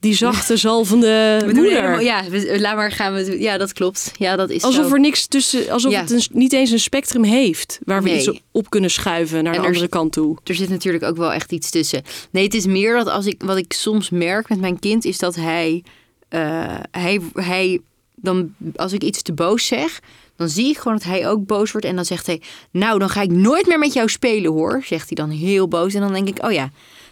[0.00, 1.72] die zachte, zalvende we moeder.
[1.72, 2.24] helemaal, ja,
[2.58, 3.40] laat maar gaan we.
[3.40, 4.12] Ja, dat klopt.
[4.18, 4.94] Ja, dat is Alsof zo.
[4.94, 6.00] er niks tussen, alsof Ja.
[6.00, 8.18] het een, niet eens een spectrum heeft waar we Nee.
[8.18, 10.36] iets op kunnen schuiven naar En de er andere kant toe.
[10.44, 12.02] er zit natuurlijk ook wel echt iets tussen.
[12.30, 15.18] Nee, het is meer dat als ik wat ik soms merk met mijn kind is
[15.18, 15.84] dat hij,
[16.28, 17.80] eh, hij, hij
[18.20, 20.00] dan als ik iets te boos zeg,
[20.36, 23.08] dan zie ik gewoon dat hij ook boos wordt en dan zegt hij, nou dan
[23.08, 26.12] ga ik nooit meer met jou spelen hoor, zegt hij dan heel boos en dan
[26.12, 26.70] denk ik, oh ja.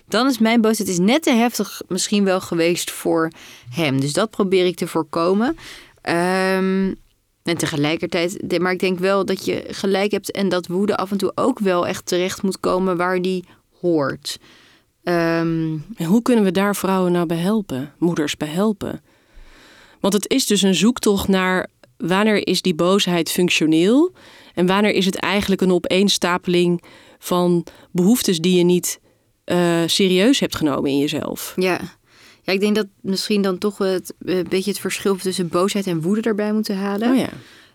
[0.09, 3.31] Dan is mijn boosheid is net te heftig misschien wel geweest voor
[3.71, 4.01] hem.
[4.01, 5.57] Dus dat probeer ik te voorkomen.
[6.03, 6.95] Ehm,
[7.43, 11.17] en tegelijkertijd, maar ik denk wel dat je gelijk hebt en dat woede af en
[11.17, 13.45] toe ook wel echt terecht moet komen waar die
[13.81, 14.39] hoort.
[15.03, 19.01] Ehm, En hoe kunnen we daar vrouwen nou bij helpen, moeders bij helpen?
[20.07, 24.13] Want het is dus een zoektocht naar wanneer is die boosheid functioneel
[24.55, 26.83] en wanneer is het eigenlijk een opeenstapeling
[27.19, 29.01] van behoeftes die je niet
[29.45, 31.53] eh, serieus hebt genomen in jezelf.
[31.57, 31.81] ja.
[32.43, 35.87] Ja, ik denk dat misschien dan toch het, eh, een beetje het verschil tussen boosheid
[35.87, 37.11] en woede erbij moeten halen.
[37.11, 37.29] Oh ja.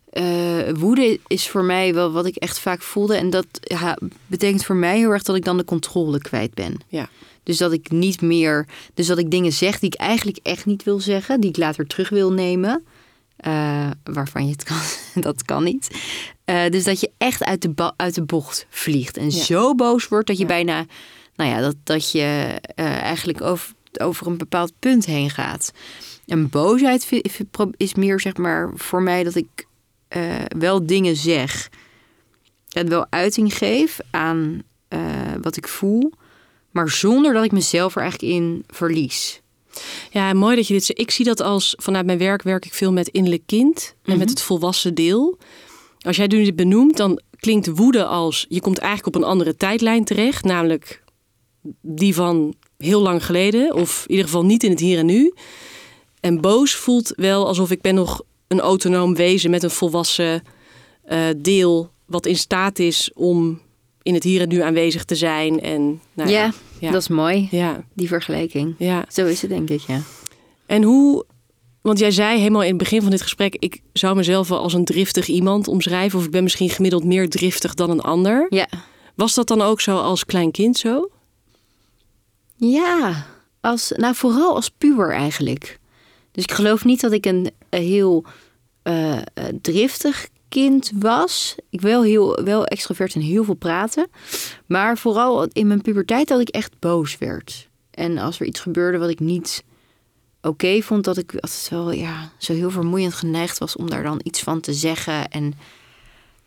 [0.10, 3.16] Eh, woede is voor mij wel wat ik echt vaak voelde.
[3.16, 6.78] En dat ja, betekent voor mij heel erg dat ik dan de controle kwijt ben.
[6.88, 7.10] Ja.
[7.44, 8.68] Dus dat ik niet meer.
[8.94, 11.88] Dus dat ik dingen zeg die ik eigenlijk echt niet wil zeggen, die ik later
[11.88, 12.84] terug wil nemen.
[13.38, 14.78] eh, waarvan je het kan,
[15.24, 15.88] dat kan niet.
[16.46, 19.18] Eh, dus dat je echt uit de, uit de bocht vliegt.
[19.18, 19.44] En Ja.
[19.44, 20.48] zo boos wordt dat je Ja.
[20.50, 20.86] bijna.
[21.36, 25.72] Nou ja, dat, dat je eh, eigenlijk over, over een bepaald punt heen gaat.
[26.26, 27.22] En boosheid
[27.78, 29.68] is meer zeg maar voor mij dat ik
[30.58, 31.70] wel dingen zeg.
[32.72, 34.62] En wel uiting geef aan
[35.42, 36.12] wat ik voel.
[36.72, 39.42] Maar zonder dat ik mezelf er eigenlijk in verlies.
[40.12, 41.00] Ja, mooi dat je dit zegt.
[41.00, 44.18] Ik zie dat als vanuit mijn werk werk ik veel met innerlijk kind en Mhm.
[44.20, 45.38] met het volwassen deel.
[46.00, 49.56] Als jij nu dit benoemt, dan klinkt woede als je komt eigenlijk op een andere
[49.56, 51.04] tijdlijn terecht, namelijk
[51.82, 55.34] die van heel lang geleden, of in ieder geval niet in het hier en nu.
[56.20, 60.44] En boos voelt wel alsof ik ben nog een autonoom wezen met een volwassen
[61.04, 63.62] eh, deel wat in staat is om
[64.04, 65.62] in het hier en nu aanwezig te zijn.
[65.62, 66.92] En, nou ja, ja, ja.
[66.92, 68.76] dat is mooi, ja, die vergelijking.
[68.78, 69.06] ja.
[69.10, 70.02] Zo is het denk ik, ja.
[70.66, 71.26] En hoe,
[71.82, 74.74] want jij zei helemaal in het begin van dit gesprek, ik zou mezelf wel als
[74.74, 78.46] een driftig iemand omschrijven, of ik ben misschien gemiddeld meer driftig dan een ander.
[78.50, 78.68] Ja,
[79.16, 81.10] Was dat dan ook zo als klein kind zo?
[82.70, 83.26] ja
[83.62, 85.80] als, nou vooral als puber eigenlijk.
[86.32, 88.26] Dus ik geloof niet dat ik een, heel
[88.84, 89.18] eh,
[89.62, 91.56] driftig kind was.
[91.70, 94.08] Ik wel heel wel extrovert en heel veel praten.
[94.66, 97.70] Maar vooral in mijn puberteit dat ik echt boos werd.
[97.92, 99.64] En als er iets gebeurde wat ik niet
[100.42, 104.20] oké vond, dat ik altijd wel ja, zo heel vermoeiend geneigd was om daar dan
[104.24, 105.30] iets van te zeggen.
[105.30, 105.54] En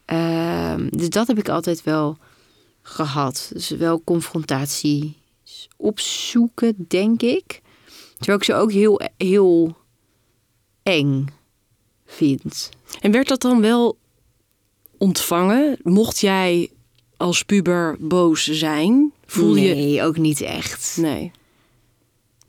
[0.04, 2.18] ehm, dus dat heb ik altijd wel
[2.82, 3.50] gehad.
[3.52, 5.16] Dus wel confrontatie
[5.76, 7.62] opzoeken, denk ik.
[8.16, 9.76] Terwijl ik ze ook heel, heel
[10.82, 11.26] eng
[13.00, 13.98] En werd dat dan wel
[14.98, 15.78] ontvangen?
[15.82, 16.70] Mocht jij
[17.16, 19.12] als puber boos zijn?
[19.26, 19.74] Voelde je...
[19.74, 20.96] nee, ook niet echt.
[21.00, 21.30] Nee.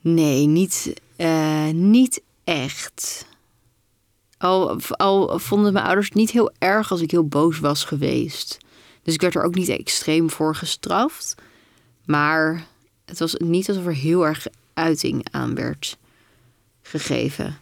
[0.01, 3.25] Nee, niet, eh, niet echt.
[4.37, 8.57] Al, al vonden mijn ouders het niet heel erg als ik heel boos was geweest.
[9.03, 11.35] Dus ik werd er ook niet extreem voor gestraft.
[12.05, 12.67] Maar
[13.05, 15.97] het was niet alsof er heel erg uiting aan werd
[16.81, 17.57] gegeven.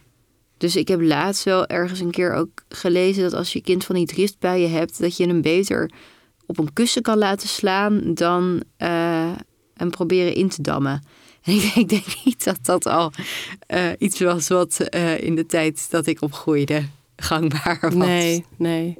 [0.56, 3.94] Dus ik heb laatst wel ergens een keer ook gelezen dat als je kind van
[3.94, 5.90] die driftbuien hebt, dat je hem beter
[6.46, 9.32] op een kussen kan laten slaan dan eh
[9.74, 11.02] hem proberen in te dammen.
[11.42, 13.12] En ik ik denk niet dat dat al
[13.66, 16.82] eh, iets was wat eh, in de tijd dat ik opgroeide
[17.16, 17.94] gangbaar was.
[17.94, 18.98] Nee, nee.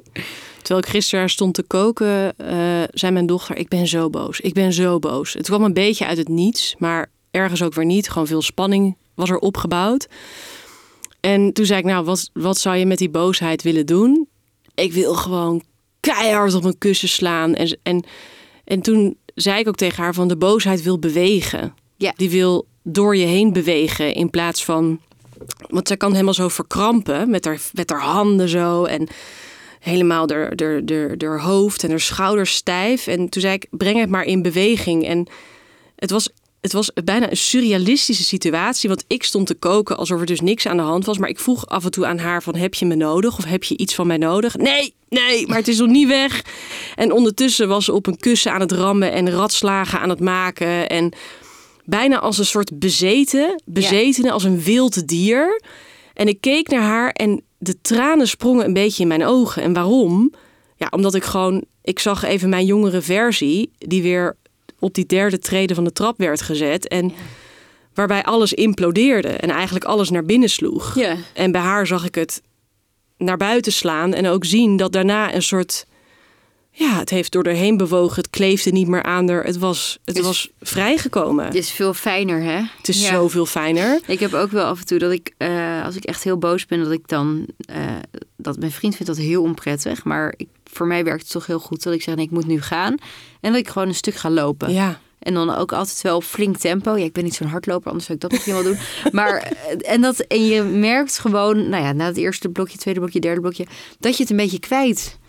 [0.57, 2.33] Terwijl ik gisteren stond te koken,
[2.93, 4.39] zei mijn dochter: Ik ben zo boos.
[4.39, 5.33] Ik ben zo boos.
[5.33, 8.09] Het kwam een beetje uit het niets, maar ergens ook weer niet.
[8.09, 10.07] Gewoon veel spanning was er opgebouwd.
[11.25, 14.27] En toen zei ik: Nou, wat, wat zou je met die boosheid willen doen?
[14.75, 15.63] Ik wil gewoon
[15.99, 17.55] keihard op mijn kussen slaan.
[17.55, 18.05] En, en,
[18.63, 21.73] en toen zei ik ook tegen haar: van de boosheid wil bewegen.
[21.97, 22.13] Ja.
[22.15, 24.99] Die wil door je heen bewegen in plaats van.
[25.67, 28.83] Want zij kan helemaal zo verkrampen met haar, met haar handen zo.
[28.83, 29.07] En
[29.79, 33.07] helemaal haar, haar, haar, haar hoofd en haar schouders stijf.
[33.07, 35.05] En toen zei ik, breng het maar in beweging.
[35.05, 35.27] En
[35.95, 36.29] het was,
[36.65, 38.89] het was bijna een surrealistische situatie.
[38.89, 41.17] Want ik stond te koken alsof er dus niks aan de hand was.
[41.17, 43.37] Maar ik vroeg af en toe aan haar van, heb je me nodig?
[43.37, 44.55] Of heb je iets van mij nodig?
[44.55, 46.43] Nee, nee, maar het is nog niet weg.
[46.95, 50.89] En ondertussen was ze op een kussen aan het rammen en ratslagen aan het maken.
[50.89, 51.13] En
[51.83, 55.61] bijna als een soort bezeten, bezetene, als een wild dier.
[56.13, 59.61] En ik keek naar haar en de tranen sprongen een beetje in mijn ogen.
[59.61, 60.33] En waarom?
[60.75, 64.35] Ja, omdat ik gewoon, ik zag even mijn jongere versie, die weer
[64.79, 66.87] op die derde trede van de trap werd gezet.
[66.87, 67.11] En
[67.93, 70.95] waarbij alles implodeerde en eigenlijk alles naar binnen sloeg.
[70.95, 71.15] Ja.
[71.33, 72.41] En bij haar zag ik het
[73.17, 75.85] naar buiten slaan en ook zien dat daarna een soort.
[76.77, 78.15] Ja, het heeft door erheen bewogen.
[78.15, 79.43] Het kleefde niet meer aan er.
[79.43, 81.45] Het was, het Dus- was vrijgekomen.
[81.45, 82.61] Het is veel fijner, hè?
[82.77, 83.09] Het is Ja.
[83.13, 83.99] zoveel fijner.
[84.07, 86.65] Ik heb ook wel af en toe dat ik, eh, als ik echt heel boos
[86.65, 87.77] ben, dat ik dan, eh,
[88.37, 90.03] dat mijn vriend vindt dat heel onprettig.
[90.03, 92.47] Maar ik, voor mij werkt het toch heel goed dat ik zeg, nee, ik moet
[92.47, 92.95] nu gaan.
[93.41, 94.73] En dat ik gewoon een stuk ga lopen.
[94.73, 94.99] Ja.
[95.19, 96.95] En dan ook altijd wel flink tempo.
[96.97, 98.77] Ja, ik ben niet zo'n hardloper, anders zou ik dat misschien wel doen.
[99.11, 102.99] Maar eh, en, dat, en je merkt gewoon, nou ja, na het eerste blokje, tweede
[102.99, 103.65] blokje, derde blokje,
[103.99, 105.19] dat je het een beetje kwijt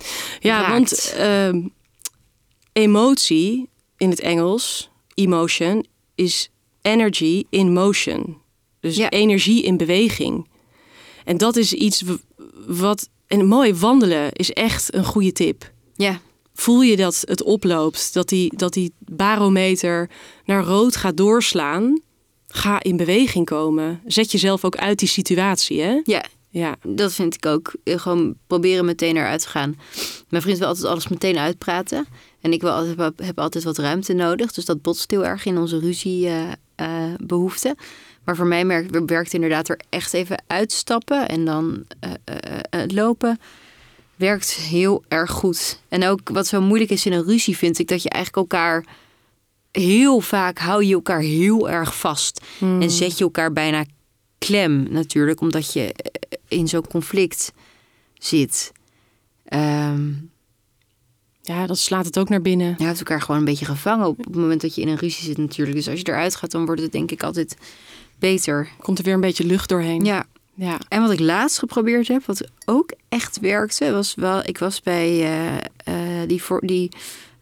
[0.40, 0.70] Ja, raakt.
[0.72, 1.62] want ehm,
[2.72, 6.50] emotie in het Engels, emotion, is
[6.82, 8.38] energy in motion.
[8.80, 9.10] Dus Ja.
[9.10, 10.48] energie in beweging.
[11.24, 12.02] En dat is iets
[12.66, 13.08] wat.
[13.26, 15.72] En mooi wandelen is echt een goede tip.
[15.94, 16.20] Ja,
[16.54, 20.10] Voel je dat het oploopt, dat die, dat die barometer
[20.44, 22.00] naar rood gaat doorslaan?
[22.48, 24.00] ga in beweging komen.
[24.06, 26.00] Zet jezelf ook uit die situatie, hè?
[26.04, 27.74] Ja, Ja, dat vind ik ook.
[27.84, 29.78] Gewoon proberen meteen eruit te gaan.
[30.28, 32.06] Mijn vriend wil altijd alles meteen uitpraten.
[32.40, 34.52] En ik wil altijd, heb, altijd wat ruimte nodig.
[34.52, 37.74] Dus dat botst heel erg in onze ruziebehoeften.
[38.26, 41.84] Maar voor mij merkt, werkt inderdaad er echt even uitstappen en dan
[42.24, 43.40] eh, lopen.
[44.16, 45.80] Werkt heel erg goed.
[45.88, 48.84] En ook wat zo moeilijk is in een ruzie, vind ik dat je eigenlijk elkaar
[49.72, 52.44] heel vaak hou je elkaar heel erg vast.
[52.60, 53.84] En zet je elkaar bijna
[54.38, 55.94] klem natuurlijk, omdat je
[56.48, 57.52] in zo'n conflict
[58.14, 58.72] zit.
[59.44, 60.12] Ehm,
[61.42, 62.74] ja, dat slaat het ook naar binnen.
[62.78, 65.24] je houdt elkaar gewoon een beetje gevangen op het moment dat je in een ruzie
[65.24, 65.76] zit natuurlijk.
[65.76, 67.56] Dus als je eruit gaat, dan wordt het denk ik altijd
[68.18, 68.68] beter.
[68.78, 70.04] Komt er weer een beetje lucht doorheen.
[70.04, 70.24] Ja.
[70.54, 70.78] ja.
[70.88, 74.40] En wat ik laatst geprobeerd heb, wat ook echt werkte, was wel...
[74.44, 76.90] Ik was bij eh, eh, die, voor, die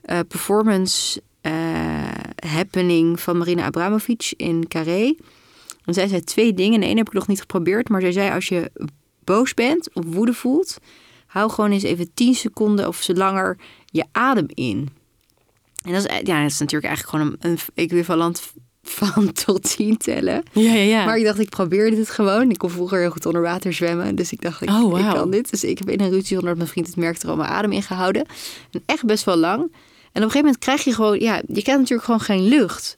[0.03, 1.23] eh, performance
[2.47, 5.15] happening van Marina Abramovic in Carré.
[5.85, 6.75] En zij zei twee dingen.
[6.75, 7.89] En de ene heb ik nog niet geprobeerd.
[7.89, 8.71] Maar zij zei, als je
[9.25, 10.79] boos bent of woede voelt...
[11.27, 13.57] hou gewoon eens even 10 seconden of zo langer
[13.87, 14.89] je adem in.
[15.85, 18.53] En dat is, ja, dat is natuurlijk eigenlijk gewoon een, een equivalent
[18.90, 20.42] van tot 10 tellen.
[20.53, 21.05] Ja, ja, ja.
[21.05, 22.51] Maar ik dacht, ik probeerde dit gewoon.
[22.51, 24.14] Ik kon vroeger heel goed onder water zwemmen.
[24.14, 25.51] Dus ik dacht, ik, Oh, ik kan dit.
[25.51, 27.73] Dus ik heb in een ruzie zonder dat mijn vriend het merkte al mijn adem
[27.73, 28.27] ingehouden.
[28.70, 29.61] En echt best wel lang.
[29.61, 31.20] En op een gegeven moment krijg je gewoon...
[31.20, 32.97] Ja, je krijgt natuurlijk gewoon geen lucht.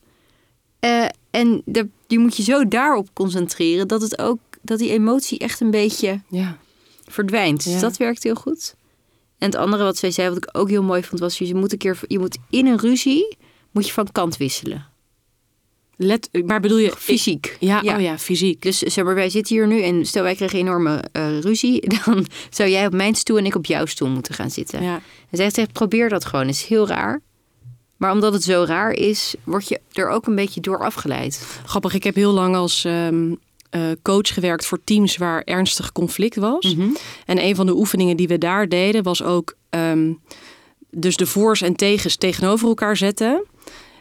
[0.79, 3.87] Eh, en de, je moet je zo daarop concentreren...
[3.87, 6.57] dat, het ook, dat die emotie echt een beetje ja.
[7.05, 7.63] verdwijnt.
[7.63, 7.71] Ja.
[7.71, 8.75] Dus dat werkt heel goed.
[9.37, 11.19] En het andere wat zij zei, wat ik ook heel mooi vond...
[11.19, 11.99] was je moet een keer...
[12.07, 13.37] Je moet in een ruzie...
[13.71, 14.85] moet je van kant wisselen.
[15.97, 16.91] Let, maar bedoel je...
[16.97, 17.57] Fysiek.
[17.59, 18.61] Ja, oh ja, fysiek.
[18.61, 22.25] Dus zeg maar, wij zitten hier nu en stel wij kregen enorme eh, ruzie, dan
[22.49, 24.83] zou jij op mijn stoel en ik op jouw stoel moeten gaan zitten.
[24.83, 25.01] Ja.
[25.29, 26.45] En zij zegt, probeer dat gewoon.
[26.45, 27.21] Het is heel raar.
[27.97, 31.47] Maar omdat het zo raar is, word je er ook een beetje door afgeleid.
[31.65, 33.33] Grappig, ik heb heel lang als ehm,
[33.69, 36.75] eh, coach gewerkt voor teams waar ernstig conflict was.
[37.25, 40.13] En een van de oefeningen die we daar deden was ook ehm,
[40.89, 43.43] dus de voor's en tegens tegenover elkaar zetten.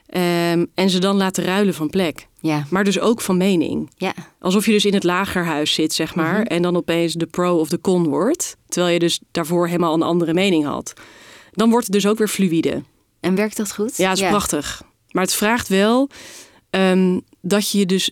[0.06, 2.28] Ehm, en ze dan laten ruilen van plek.
[2.40, 3.90] Ja, Maar dus ook van mening.
[3.96, 6.42] ja, Alsof je dus in het lagerhuis zit, zeg maar.
[6.42, 8.56] En dan opeens de pro of de con wordt.
[8.68, 10.92] Terwijl je dus daarvoor helemaal een andere mening had.
[11.52, 12.82] Dan wordt het dus ook weer fluïde.
[13.20, 13.96] En werkt dat goed?
[13.96, 14.82] Ja, het is prachtig.
[15.10, 16.08] Maar het vraagt wel
[16.70, 18.10] ehm, dat je dus.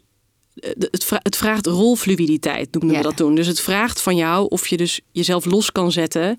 [0.55, 2.97] eh, Het, vra- het vraagt rolfluiditeit, noemden Ja.
[2.97, 3.35] we dat toen.
[3.35, 6.39] Dus het vraagt van jou of je dus jezelf los kan zetten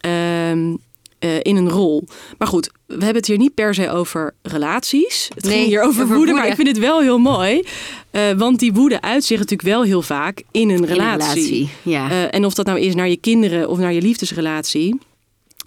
[0.00, 0.76] ehm,
[1.18, 2.04] eh, in een rol.
[2.38, 5.28] Maar goed, we hebben het hier niet per se over relaties.
[5.34, 7.62] Het Nee, ging hier over, over woede, maar ik vind het wel heel mooi.
[8.10, 11.42] eh, want die woede uit zich natuurlijk wel heel vaak in een In een relatie.
[11.42, 12.10] relatie, ja.
[12.10, 14.98] Eh, en of dat nou is naar je kinderen of naar je liefdesrelatie,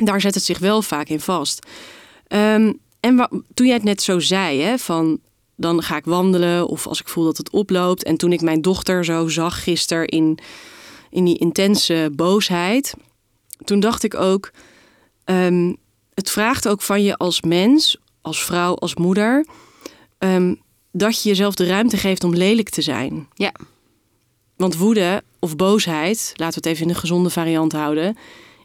[0.03, 1.65] daar zet het zich wel vaak in vast.
[2.27, 5.19] Ehm, en toen jij het net zo zei, hè, van
[5.55, 8.03] dan ga ik wandelen of als ik voel dat het oploopt.
[8.03, 10.37] En toen ik mijn dochter zo zag gisteren in,
[11.09, 12.93] in die intense boosheid,
[13.65, 14.51] toen dacht ik ook,
[15.23, 15.73] ehm,
[16.17, 19.45] het vraagt ook van je als mens, als vrouw, als moeder,
[20.17, 20.55] ehm,
[20.91, 23.27] dat je jezelf de ruimte geeft om lelijk te zijn.
[23.33, 23.51] ja,
[24.55, 28.17] Want woede of boosheid, laten we het even in een gezonde variant houden,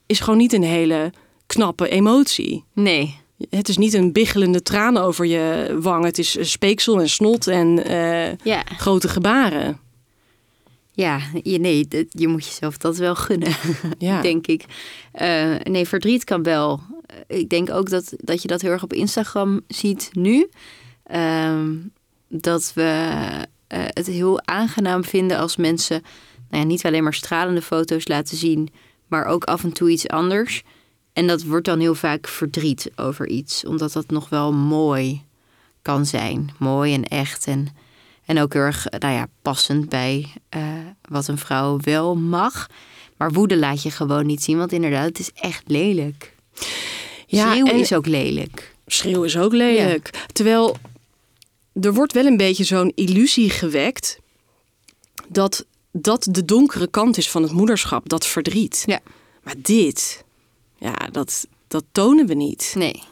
[0.07, 1.13] is gewoon niet een hele
[1.47, 2.65] knappe emotie.
[2.73, 3.21] nee.
[3.51, 6.05] Het is niet een biggelende traan over je wang.
[6.05, 9.79] Het is speeksel en snot en eh, Ja, grote gebaren.
[10.93, 13.53] ja je, nee, je moet jezelf dat wel gunnen,
[13.99, 14.21] Ja.
[14.31, 14.65] denk ik.
[15.13, 16.81] Eh, nee, verdriet kan wel.
[17.27, 20.49] Eh, Ik denk ook dat, dat je dat heel erg op Instagram ziet nu.
[21.03, 21.77] Ehm,
[22.29, 23.11] dat we
[23.67, 26.03] eh, het heel aangenaam vinden als mensen
[26.51, 28.69] nou ja, niet alleen maar stralende foto's laten zien,
[29.07, 30.63] maar ook af en toe iets anders.
[31.13, 35.23] En dat wordt dan heel vaak verdriet over iets, omdat dat nog wel mooi
[35.83, 36.51] kan zijn.
[36.59, 37.47] Mooi en echt.
[37.47, 37.69] En,
[38.25, 40.63] en ook heel erg nou ja, passend bij eh,
[41.09, 42.67] wat een vrouw wel mag.
[43.17, 46.35] Maar woede laat je gewoon niet zien, want inderdaad, het is echt lelijk.
[47.37, 48.75] Ja, Schreeuwen en- is ook lelijk.
[48.87, 50.27] Schreeuw is ook lelijk.
[50.33, 50.77] Terwijl
[51.81, 54.19] er wordt wel een beetje zo'n illusie gewekt
[55.29, 58.83] dat dat de donkere kant is van het moederschap, dat verdriet.
[58.87, 59.01] Ja.
[59.43, 60.25] Maar dit,
[60.79, 62.73] ja, dat, dat tonen we niet.
[62.77, 63.03] Nee,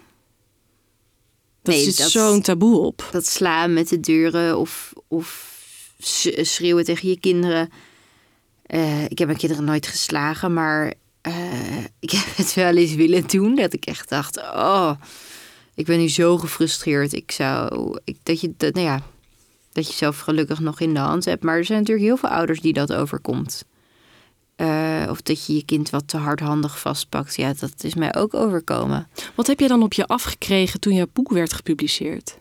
[1.63, 3.09] Dat Nee, zit zo'n taboe op.
[3.13, 5.49] dat slaan met de deuren of, of
[6.43, 7.71] schreeuwen tegen je kinderen.
[8.67, 13.27] Eh, ik heb mijn kinderen nooit geslagen, maar eh, ik heb het wel eens willen
[13.27, 13.55] doen.
[13.55, 14.93] Dat ik echt dacht, oh,
[15.75, 17.13] ik ben nu zo gefrustreerd.
[17.13, 19.03] Ik zou, ik, dat je, dat, nou ja,
[19.73, 21.43] dat je zelf gelukkig nog in de hand hebt.
[21.43, 23.65] Maar er zijn natuurlijk heel veel ouders die dat overkomt.
[24.57, 27.37] Eh, of dat je je kind wat te hardhandig vastpakt.
[27.37, 29.09] Ja, dat is mij ook overkomen.
[29.35, 32.39] Wat heb je dan op je afgekregen toen jouw boek werd gepubliceerd?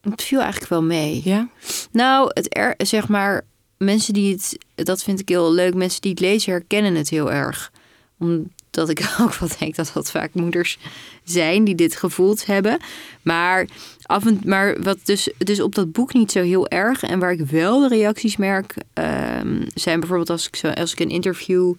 [0.00, 1.20] Het viel eigenlijk wel mee.
[1.24, 1.48] Ja?
[1.90, 3.46] Nou, het er, zeg maar,
[3.78, 7.32] mensen die het, dat vind ik heel leuk, mensen die het lezen herkennen het heel
[7.32, 7.72] erg.
[8.18, 10.78] Omdat ik ook wel denk dat dat vaak moeders
[11.24, 12.78] zijn die dit gevoeld hebben.
[13.22, 13.68] Maar,
[14.02, 17.02] af en, maar wat dus, dus op dat boek niet zo heel erg.
[17.02, 21.00] En waar ik wel de reacties merk, ehm, zijn bijvoorbeeld als ik, zo, als ik
[21.00, 21.74] een interview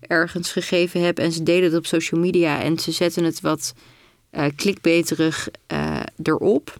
[0.00, 3.74] ergens gegeven heb en ze delen het op social media en ze zetten het wat
[4.30, 6.78] eh klikbeterig eh, erop.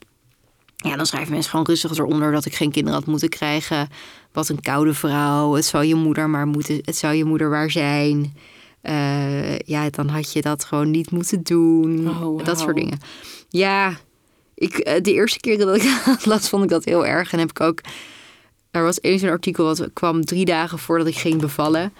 [0.86, 3.88] Ja, dan schrijven mensen gewoon rustig eronder dat ik geen kinderen had moeten krijgen.
[4.32, 5.52] Wat een koude vrouw.
[5.52, 6.78] Het zou je moeder maar moeten.
[6.84, 8.36] Het zou je moeder waar zijn.
[8.80, 12.08] Eh, ja, dan had je dat gewoon niet moeten doen.
[12.08, 12.44] Oh.
[12.44, 12.98] Dat soort dingen.
[13.48, 13.96] Ja,
[14.54, 17.32] ik, eh, de eerste keer dat ik dat las, vond ik dat heel erg.
[17.32, 17.80] En heb ik ook.
[18.70, 21.92] Er was eens een artikel wat kwam drie dagen voordat ik ging bevallen.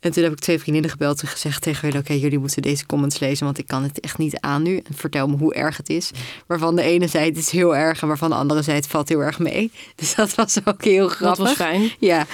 [0.00, 2.86] En toen heb ik twee vriendinnen gebeld en gezegd tegen hen: Oké, jullie moeten deze
[2.86, 4.76] comments lezen, want ik kan het echt niet aan nu.
[4.76, 6.10] En vertel me hoe erg het is.
[6.46, 8.02] Waarvan de ene zei: Het is heel erg.
[8.02, 9.70] En waarvan de andere zei: Het valt heel erg mee.
[9.96, 11.38] Dus dat was ook heel Dat grappig.
[11.44, 11.90] was fijn.
[11.98, 12.26] Ja.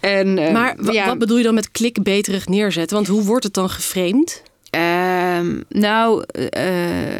[0.00, 2.96] En, eh, Maar ja, wat bedoel je dan met klikbeterig neerzetten?
[2.96, 4.42] Want hoe wordt het dan geframed?
[4.70, 7.14] Ehm, nou, eh,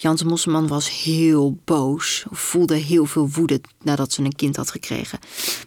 [0.00, 2.24] Janse Mosselman was heel boos.
[2.30, 5.18] Of voelde heel veel woede nadat ze een kind had gekregen.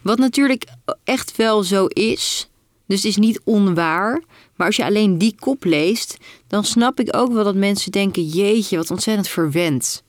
[0.02, 0.64] Wat natuurlijk
[1.04, 2.48] echt wel zo is.
[2.86, 4.22] Dus het is niet onwaar.
[4.56, 6.16] Maar als je alleen die kop leest,
[6.46, 10.02] dan snap ik ook wel dat mensen denken: jeetje, wat ontzettend verwend.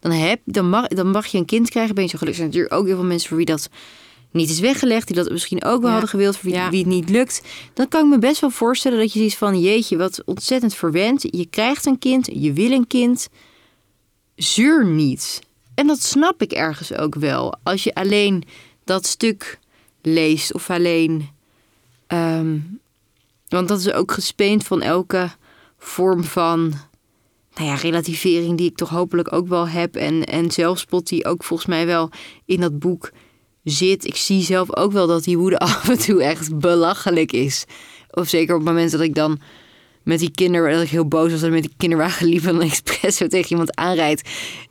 [0.00, 2.42] Dan, heb, dan, mag, dan mag je een kind krijgen, ben je zo gelukkig.
[2.42, 3.68] Er zijn natuurlijk ook heel veel mensen voor wie dat
[4.32, 5.90] niet is weggelegd, die dat misschien ook wel Ja.
[5.90, 6.70] hadden gewild, voor wie, Ja.
[6.70, 7.42] wie het niet lukt.
[7.74, 11.22] Dan kan ik me best wel voorstellen dat je ziet van jeetje, wat ontzettend verwend.
[11.22, 13.28] Je krijgt een kind, je wil een kind.
[14.42, 15.40] Zuur niet.
[15.74, 17.54] En dat snap ik ergens ook wel.
[17.62, 18.44] Als je alleen
[18.84, 19.58] dat stuk
[20.02, 21.28] leest of alleen.
[22.06, 22.58] ehm,
[23.48, 25.30] want dat is ook gespeend van elke
[25.78, 26.74] vorm van.
[27.54, 29.96] Nou ja, relativering die ik toch hopelijk ook wel heb.
[29.96, 32.10] En, en zelfspot die ook volgens mij wel
[32.44, 33.10] in dat boek
[33.64, 34.04] zit.
[34.04, 37.64] Ik zie zelf ook wel dat die woede af en toe echt belachelijk is.
[38.10, 39.40] Of zeker op het moment dat ik dan
[40.02, 42.44] met die kinderen, dat ik heel boos was en met die kinderwagen liep
[43.02, 44.28] en zo tegen iemand aanrijdt.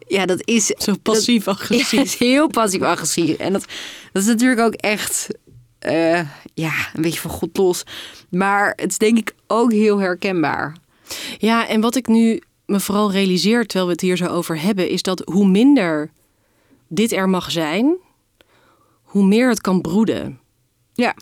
[0.08, 1.90] Ja, dat is Zo passief Ja, agressief.
[2.00, 3.38] het is heel passief-agressief.
[3.38, 3.66] En dat,
[4.12, 5.28] dat is natuurlijk ook echt
[5.80, 6.20] eh,
[6.54, 7.84] ja, een beetje van God los.
[8.30, 10.78] Maar het is denk ik ook heel herkenbaar.
[11.38, 14.90] Ja, en wat ik nu me vooral realiseer terwijl we het hier zo over hebben,
[14.90, 16.12] is dat hoe minder
[16.88, 17.96] dit er mag zijn,
[19.04, 20.40] hoe meer het kan broeden.
[20.94, 21.16] Ja.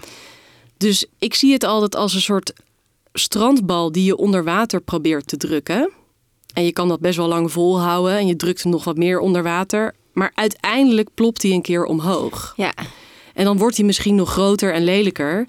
[0.77, 2.53] Dus ik zie het altijd als een soort
[3.19, 5.91] strandbal die je onder water probeert te drukken.
[6.53, 9.19] En je kan dat best wel lang volhouden en je drukt hem nog wat meer
[9.19, 9.95] onder water.
[10.13, 12.53] Maar uiteindelijk plopt hij een keer omhoog.
[12.55, 12.73] Ja.
[13.33, 15.47] En dan wordt hij misschien nog groter en lelijker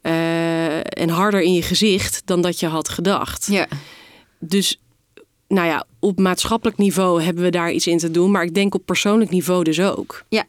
[0.00, 3.46] eh, en harder in je gezicht dan dat je had gedacht.
[3.50, 3.68] Ja.
[4.38, 4.80] Dus
[5.48, 8.30] nou ja, op maatschappelijk niveau hebben we daar iets in te doen.
[8.30, 10.24] Maar ik denk op persoonlijk niveau dus ook.
[10.28, 10.44] Ja.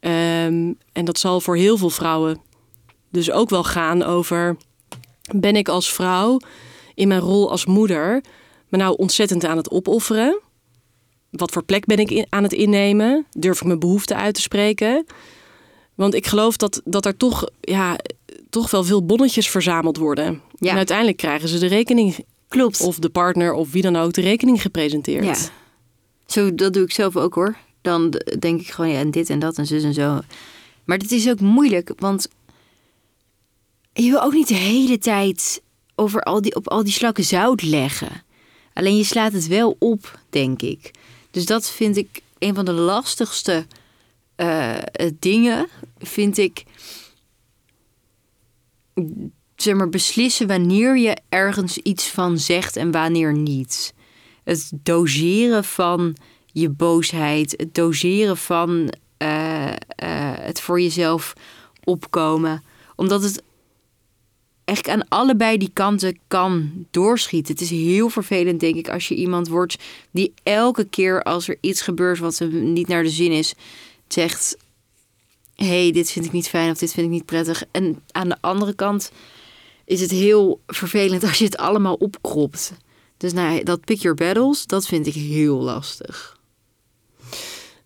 [0.00, 2.40] Ehm, en dat zal voor heel veel vrouwen
[3.10, 4.56] dus ook wel gaan over...
[5.36, 6.40] ben ik als vrouw
[6.94, 8.22] in mijn rol als moeder
[8.68, 10.40] me nou ontzettend aan het opofferen?
[11.30, 13.26] Wat voor plek ben ik aan het innemen?
[13.30, 15.06] Durf ik mijn behoeften uit te spreken?
[15.94, 17.98] Want ik geloof dat, dat er toch, ja,
[18.50, 20.40] toch wel veel bonnetjes verzameld worden.
[20.54, 20.70] Ja.
[20.70, 22.80] En uiteindelijk krijgen ze de rekening Klopt.
[22.80, 25.24] of de partner of wie dan ook de rekening gepresenteerd.
[25.24, 25.36] Ja.
[26.26, 27.56] Zo, dat doe ik zelf ook hoor.
[27.80, 30.20] Dan denk ik gewoon, ja, en dit en dat en zus en zo.
[30.84, 32.28] Maar dit is ook moeilijk, want
[34.02, 35.62] je wil ook niet de hele tijd
[35.94, 38.22] over al die, op al die slakken zout leggen.
[38.72, 40.90] Alleen je slaat het wel op, denk ik.
[41.30, 43.66] Dus dat vind ik een van de lastigste
[44.36, 44.76] eh,
[45.18, 45.68] dingen.
[45.98, 46.64] Vind ik,
[49.56, 53.94] zeg maar, beslissen wanneer je ergens iets van zegt en wanneer niet
[54.44, 59.74] het doseren van je boosheid, het doseren van eh, eh,
[60.38, 61.32] het voor jezelf
[61.84, 62.64] opkomen.
[62.96, 63.42] Omdat het
[64.68, 67.52] echt aan allebei die kanten kan doorschieten.
[67.52, 69.76] Het is heel vervelend, denk ik, als je iemand wordt
[70.10, 73.54] die elke keer als er iets gebeurt wat hem niet naar de zin is,
[74.08, 74.56] zegt:
[75.54, 77.64] hey, dit vind ik niet fijn of dit vind ik niet prettig.
[77.70, 79.10] En aan de andere kant
[79.84, 82.72] is het heel vervelend als je het allemaal opkropt.
[83.16, 86.38] Dus nou, dat pick your battles, dat vind ik heel lastig.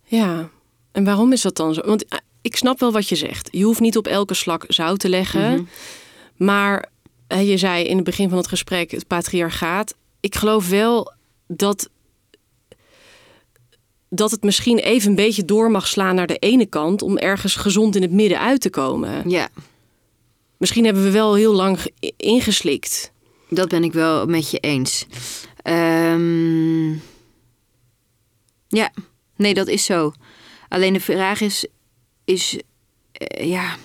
[0.05, 0.51] Ja,
[0.93, 1.81] en waarom is dat dan zo?
[1.85, 3.49] Want eh, ik snap wel wat je zegt.
[3.51, 5.53] Je hoeft niet op elke slak zout te leggen.
[5.53, 5.63] Mhm.
[6.45, 6.89] Maar
[7.29, 9.95] je zei in het begin van het gesprek het patriarchaat.
[10.21, 11.13] Ik geloof wel
[11.47, 11.89] dat,
[14.09, 17.03] dat het misschien even een beetje door mag slaan naar de ene kant...
[17.03, 19.31] om ergens gezond in het midden uit te komen.
[19.31, 19.49] Ja,
[20.57, 23.13] Misschien hebben we wel heel lang ge- ingeslikt.
[23.51, 25.07] dat ben ik wel met je eens.
[25.63, 26.91] Ehm,
[28.69, 28.93] Ja,
[29.37, 30.13] nee, dat is zo.
[30.69, 31.67] Alleen de vraag is,
[32.25, 32.59] is
[33.13, 33.77] eh, ja,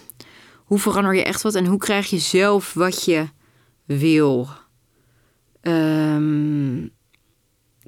[0.68, 3.28] hoe verander je echt wat en hoe krijg je zelf wat je
[3.86, 4.48] wil?
[5.62, 6.88] Ehm,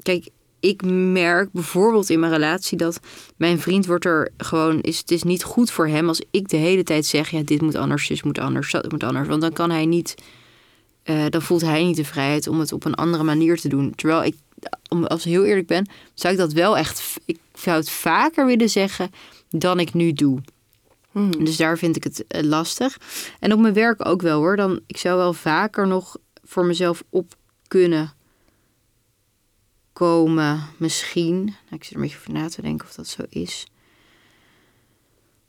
[0.02, 3.00] kijk, ik merk bijvoorbeeld in mijn relatie dat
[3.38, 4.98] mijn vriend wordt er gewoon is.
[4.98, 7.76] Het is niet goed voor hem als ik de hele tijd zeg: ja, dit moet
[7.76, 9.28] anders, dit moet anders, dat moet anders.
[9.28, 10.16] Want dan kan hij niet,
[11.04, 13.96] eh, dan voelt hij niet de vrijheid om het op een andere manier te doen.
[13.96, 14.36] Terwijl ik,
[14.90, 17.18] om, als ik heel eerlijk ben, zou ik dat wel echt.
[17.26, 19.12] Ik zou het vaker willen zeggen
[19.50, 20.42] dan ik nu doe.
[21.12, 21.44] Hmm.
[21.46, 22.98] Dus daar vind ik het eh, lastig.
[23.40, 24.56] En op mijn werk ook wel hoor.
[24.56, 27.36] Dan, ik zou wel vaker nog voor mezelf op
[27.68, 28.14] kunnen
[29.94, 30.62] komen.
[30.78, 31.44] Misschien.
[31.46, 33.68] Nou, ik zit er een beetje over na te denken of dat zo is.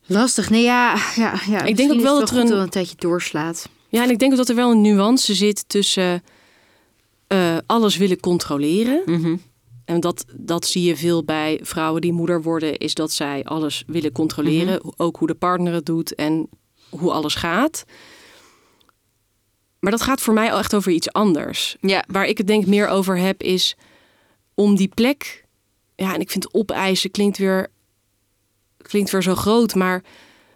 [0.06, 0.50] Lastig.
[0.50, 0.96] Nee, ja.
[1.16, 1.62] ja, ja.
[1.62, 3.68] Ik denk ook wel dat er een- een tijdje doorslaat.
[3.88, 6.22] Ja, en ik denk ook dat er wel een nuance zit tussen
[7.26, 9.02] eh, alles willen controleren.
[9.06, 9.36] Mhm.
[9.90, 13.84] En dat, dat zie je veel bij vrouwen die moeder worden, is dat zij alles
[13.86, 14.80] willen controleren.
[14.96, 16.48] Ook hoe de partner het doet en
[16.88, 17.84] hoe alles gaat.
[19.80, 21.76] Maar dat gaat voor mij echt over iets anders.
[21.80, 22.04] Ja.
[22.06, 23.76] Waar ik het denk meer over heb, is
[24.54, 25.44] om die plek.
[25.96, 27.68] Ja, en ik vind opeisen klinkt weer,
[28.76, 29.74] klinkt weer zo groot.
[29.74, 30.02] Maar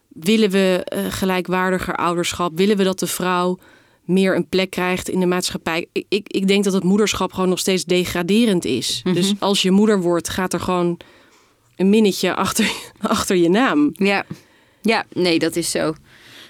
[0.08, 2.56] willen we eh, gelijkwaardiger ouderschap?
[2.56, 3.58] Willen we dat de vrouw
[4.04, 5.86] meer een plek krijgt in de maatschappij?
[5.92, 9.00] Ik, ik, ik denk dat het moederschap gewoon nog steeds degraderend is.
[9.04, 9.14] Mhm.
[9.14, 10.98] Dus als je moeder wordt, gaat er gewoon
[11.76, 13.90] een minnetje achter, achter je naam.
[13.92, 14.24] Ja.
[14.82, 15.94] Ja, nee, dat is zo.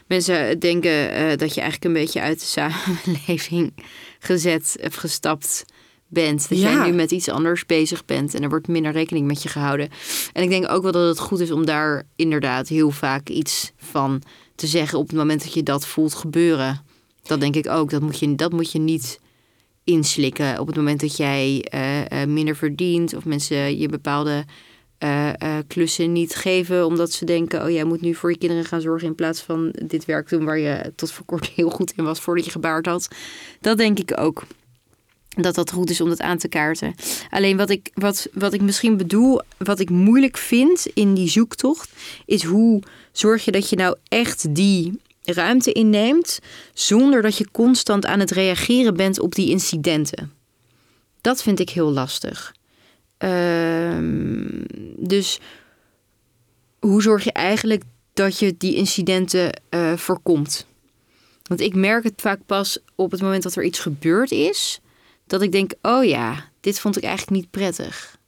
[0.06, 3.72] Mensen denken eh, dat je eigenlijk een beetje uit de samenleving
[4.18, 5.64] gezet of gestapt
[6.08, 6.48] bent.
[6.48, 6.70] Dat Ja.
[6.72, 9.88] jij nu met iets anders bezig bent en er wordt minder rekening met je gehouden.
[10.32, 13.72] En ik denk ook wel dat het goed is om daar inderdaad heel vaak iets
[13.76, 14.22] van
[14.54, 16.84] te zeggen op het moment dat je dat voelt gebeuren.
[17.24, 17.90] Dat denk ik ook.
[17.90, 19.20] Dat moet je, dat moet je niet
[19.84, 24.44] inslikken op het moment dat jij eh, eh, minder verdient of mensen je bepaalde
[24.98, 28.80] eh, klussen niet geven omdat ze denken: oh jij moet nu voor je kinderen gaan
[28.80, 32.04] zorgen in plaats van dit werk doen waar je tot voor kort heel goed in
[32.04, 33.08] was voordat je gebaard had.
[33.60, 34.44] Dat denk ik ook.
[35.36, 36.94] Dat dat goed is om dat aan te kaarten.
[37.30, 41.92] Alleen wat ik, wat, wat ik misschien bedoel, wat ik moeilijk vind in die zoektocht,
[42.26, 45.00] is hoe zorg je dat je nou echt die
[45.32, 46.38] ruimte inneemt
[46.74, 50.32] zonder dat je constant aan het reageren bent op die incidenten.
[51.20, 52.54] Dat vind ik heel lastig.
[53.16, 54.64] Ehm,
[54.96, 55.40] dus
[56.78, 57.82] hoe zorg je eigenlijk
[58.14, 60.66] dat je die incidenten eh, voorkomt?
[61.42, 64.80] Want ik merk het vaak pas op het moment dat er iets gebeurd is,
[65.26, 68.18] dat ik denk: oh ja, dit vond ik eigenlijk niet prettig.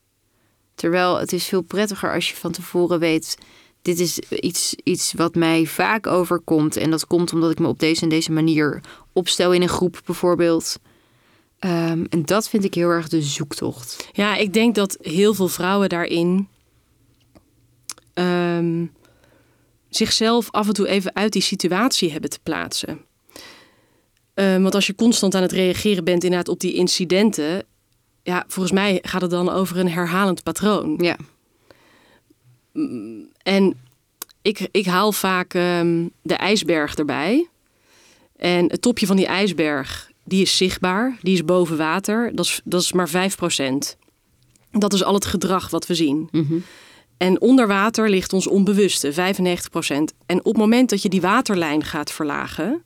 [0.75, 3.37] Terwijl het is veel prettiger als je van tevoren weet.
[3.87, 6.77] Dit is iets, iets wat mij vaak overkomt.
[6.77, 8.81] En dat komt omdat ik me op deze en deze manier
[9.13, 10.79] opstel in een groep, bijvoorbeeld.
[11.59, 14.09] Ehm, en dat vind ik heel erg de zoektocht.
[14.13, 16.49] Ja, ik denk dat heel veel vrouwen daarin
[18.15, 18.87] ehm,
[19.89, 23.01] zichzelf af en toe even uit die situatie hebben te plaatsen.
[24.35, 27.65] Ehm, want als je constant aan het reageren bent inderdaad op die incidenten,
[28.23, 30.99] ja, volgens mij gaat het dan over een herhalend patroon.
[31.03, 31.17] Ja.
[33.43, 33.77] En
[34.43, 37.49] ik, ik haal vaak ehm, de ijsberg erbij.
[38.37, 41.19] En het topje van die ijsberg, die is zichtbaar.
[41.23, 42.31] Die is boven water.
[42.35, 43.13] Dat is, dat is maar 5%.
[44.71, 46.29] Dat is al het gedrag wat we zien.
[46.33, 46.59] Mhm.
[47.17, 50.15] En onder water ligt ons onbewuste, 95%.
[50.27, 52.85] En op het moment dat je die waterlijn gaat verlagen...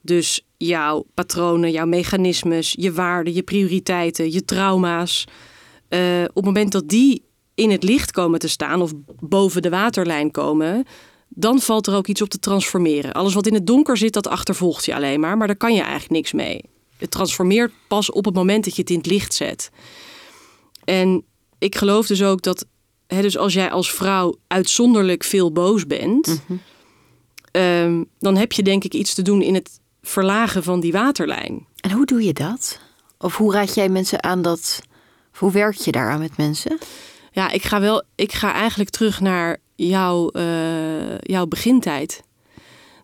[0.00, 5.24] dus jouw patronen, jouw mechanismes, je waarden, je prioriteiten, je trauma's...
[5.88, 7.22] eh, op het moment dat die
[7.54, 10.84] in het licht komen te staan of boven de waterlijn komen,
[11.28, 13.12] dan valt er ook iets op te transformeren.
[13.12, 15.80] Alles wat in het donker zit, dat achtervolgt je alleen maar, maar daar kan je
[15.80, 16.64] eigenlijk niks mee.
[16.96, 19.70] Het transformeert pas op het moment dat je het in het licht zet.
[20.84, 21.24] En
[21.58, 22.66] ik geloof dus ook dat,
[23.06, 26.42] hè, dus als jij als vrouw uitzonderlijk veel boos bent,
[27.50, 31.66] ehm, dan heb je denk ik iets te doen in het verlagen van die waterlijn.
[31.80, 32.80] En hoe doe je dat?
[33.18, 34.80] Of hoe raad jij mensen aan dat...
[35.32, 36.78] Hoe werk je daaraan met mensen?
[37.32, 38.02] Ja, ik ga wel.
[38.14, 42.22] Ik ga eigenlijk terug naar jouw, eh, jouw begintijd.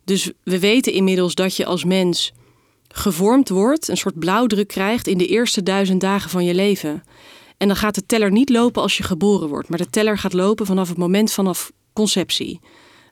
[0.05, 2.33] Dus we weten inmiddels dat je als mens
[2.89, 7.03] gevormd wordt, een soort blauwdruk krijgt in de eerste duizend dagen van je leven.
[7.57, 10.33] En dan gaat de teller niet lopen als je geboren wordt, maar de teller gaat
[10.33, 12.61] lopen vanaf het moment vanaf conceptie.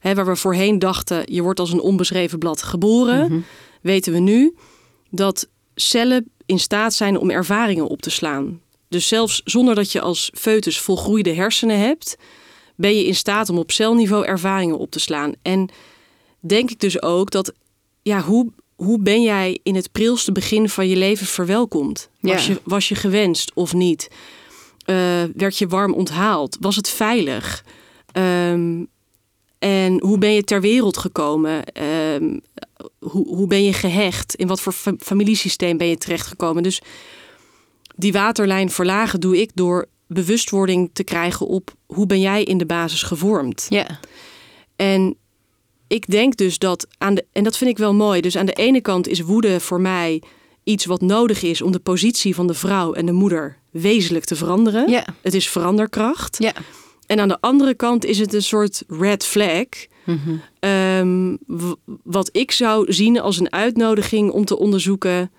[0.00, 3.44] Waar we voorheen dachten, je wordt als een onbeschreven blad geboren,
[3.82, 4.54] weten we nu
[5.10, 8.60] dat cellen in staat zijn om ervaringen op te slaan.
[8.88, 12.16] Dus zelfs zonder dat je als foetus volgroeide hersenen hebt,
[12.76, 15.32] ben je in staat om op celniveau ervaringen op te slaan.
[15.42, 15.68] En
[16.40, 17.52] denk ik dus ook dat,
[18.02, 22.08] ja, hoe, hoe ben jij in het prilste begin van je leven verwelkomd?
[22.20, 22.52] Was, Ja.
[22.52, 24.08] je, was je gewenst of niet?
[24.84, 26.56] Eh, werd je warm onthaald?
[26.60, 27.64] Was het veilig?
[28.12, 28.84] Ehm,
[29.58, 31.64] en hoe ben je ter wereld gekomen?
[31.64, 32.38] Ehm,
[32.98, 34.34] hoe, hoe ben je gehecht?
[34.34, 36.62] In wat voor fa- familiesysteem ben je terechtgekomen?
[36.62, 36.80] Dus
[37.96, 42.66] die waterlijn verlagen doe ik door bewustwording te krijgen op hoe ben jij in de
[42.66, 43.66] basis gevormd?
[43.68, 44.00] Ja.
[44.76, 45.16] En
[45.86, 48.20] ik denk dus dat aan de en dat vind ik wel mooi.
[48.20, 50.22] Dus aan de ene kant is woede voor mij
[50.64, 54.36] iets wat nodig is om de positie van de vrouw en de moeder wezenlijk te
[54.36, 54.90] veranderen.
[54.90, 55.04] Ja.
[55.22, 56.36] Het is veranderkracht.
[56.38, 56.52] Ja.
[57.06, 59.66] En aan de andere kant is het een soort red flag.
[61.46, 61.72] W-
[62.02, 65.30] wat ik zou zien als een uitnodiging om te onderzoeken.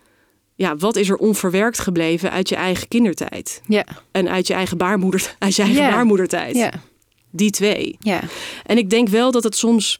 [0.57, 3.61] Ja, wat is er onverwerkt gebleven uit je eigen kindertijd?
[3.67, 3.85] Ja.
[4.11, 5.89] En uit je eigen baarmoeder, uit je eigen Ja.
[5.89, 6.55] baarmoedertijd.
[6.55, 6.71] Ja.
[7.31, 7.95] Die twee.
[7.99, 8.21] Ja.
[8.65, 9.97] En ik denk wel dat het soms.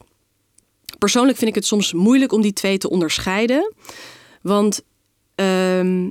[0.97, 3.74] Persoonlijk vind ik het soms moeilijk om die twee te onderscheiden.
[4.41, 4.82] Want
[5.36, 6.10] ehm,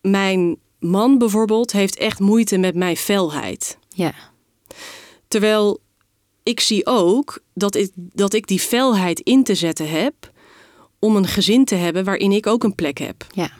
[0.00, 3.78] mijn man bijvoorbeeld heeft echt moeite met mijn felheid.
[3.88, 4.14] Ja.
[5.28, 5.80] Terwijl
[6.42, 10.31] ik zie ook dat ik, dat ik die felheid in te zetten heb
[11.02, 13.26] om een gezin te hebben waarin ik ook een plek heb.
[13.34, 13.50] Ja.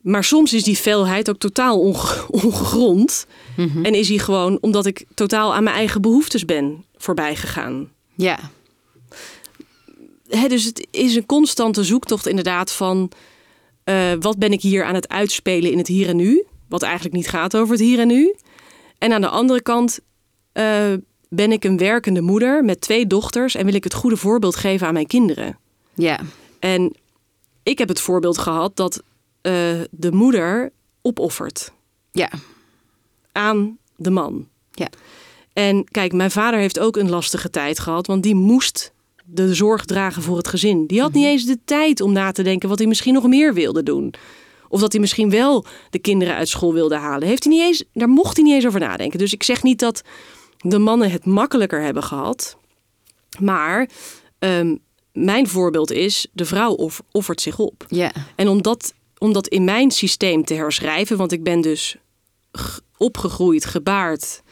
[0.00, 3.26] Maar soms is die felheid ook totaal onge- ongegrond.
[3.56, 3.84] Mhm.
[3.84, 7.90] En is hij gewoon omdat ik totaal aan mijn eigen behoeftes ben voorbij gegaan.
[8.14, 8.38] Ja.
[10.28, 13.10] Hè, dus het is een constante zoektocht inderdaad van...
[13.84, 16.44] eh, wat ben ik hier aan het uitspelen in het hier en nu?
[16.68, 18.34] Wat eigenlijk niet gaat over het hier en nu.
[18.98, 20.00] En aan de andere kant
[20.52, 20.92] eh,
[21.28, 23.54] ben ik een werkende moeder met twee dochters...
[23.54, 25.58] en wil ik het goede voorbeeld geven aan mijn kinderen.
[26.00, 26.20] Ja.
[26.58, 26.96] En
[27.62, 29.02] ik heb het voorbeeld gehad dat
[29.40, 29.52] eh,
[29.90, 30.72] de moeder
[31.02, 31.72] opoffert
[32.12, 32.30] Ja.
[33.32, 34.48] aan de man.
[34.70, 34.88] Ja.
[35.52, 38.92] En kijk, mijn vader heeft ook een lastige tijd gehad, want die moest
[39.24, 40.86] de zorg dragen voor het gezin.
[40.86, 43.54] Die had niet eens de tijd om na te denken wat hij misschien nog meer
[43.54, 44.14] wilde doen.
[44.68, 47.28] Of dat hij misschien wel de kinderen uit school wilde halen.
[47.28, 49.18] Heeft hij niet eens, daar mocht hij niet eens over nadenken.
[49.18, 50.02] Dus ik zeg niet dat
[50.58, 52.56] de mannen het makkelijker hebben gehad.
[53.38, 53.88] Maar
[54.38, 54.76] ehm,
[55.12, 57.84] mijn voorbeeld is, de vrouw off- offert zich op.
[57.88, 58.12] Ja.
[58.36, 61.96] En om dat, om dat in mijn systeem te herschrijven, want ik ben dus
[62.96, 64.42] opgegroeid, gebaard,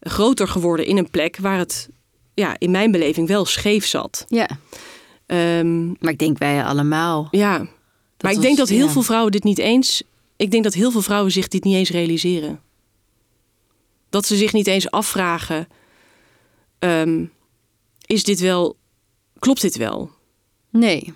[0.00, 1.88] groter geworden in een plek waar het
[2.34, 4.24] ja, in mijn beleving wel scheef zat.
[4.28, 4.48] Ja.
[5.26, 7.28] Ehm, Maar ik denk wij allemaal.
[7.30, 8.92] ja, maar ik was- denk dat heel ja.
[8.92, 10.02] veel vrouwen dit niet eens.
[10.36, 12.60] Ik denk dat heel veel vrouwen zich dit niet eens realiseren.
[14.10, 15.68] Dat ze zich niet eens afvragen:
[16.78, 17.24] ehm,
[18.06, 18.76] is dit wel,
[19.38, 20.10] klopt dit wel?
[20.70, 21.12] Nee.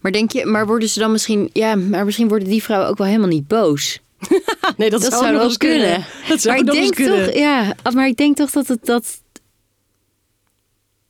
[0.00, 2.98] Maar denk je, maar worden ze dan misschien, ja, maar misschien worden die vrouwen ook
[2.98, 4.00] wel helemaal niet boos.
[4.76, 5.78] nee, dat, Dat zou, zou nog wel eens kunnen.
[5.80, 6.06] kunnen.
[6.28, 7.24] Dat zou maar ik denk kunnen.
[7.24, 9.22] toch, ja, maar ik denk toch dat het dat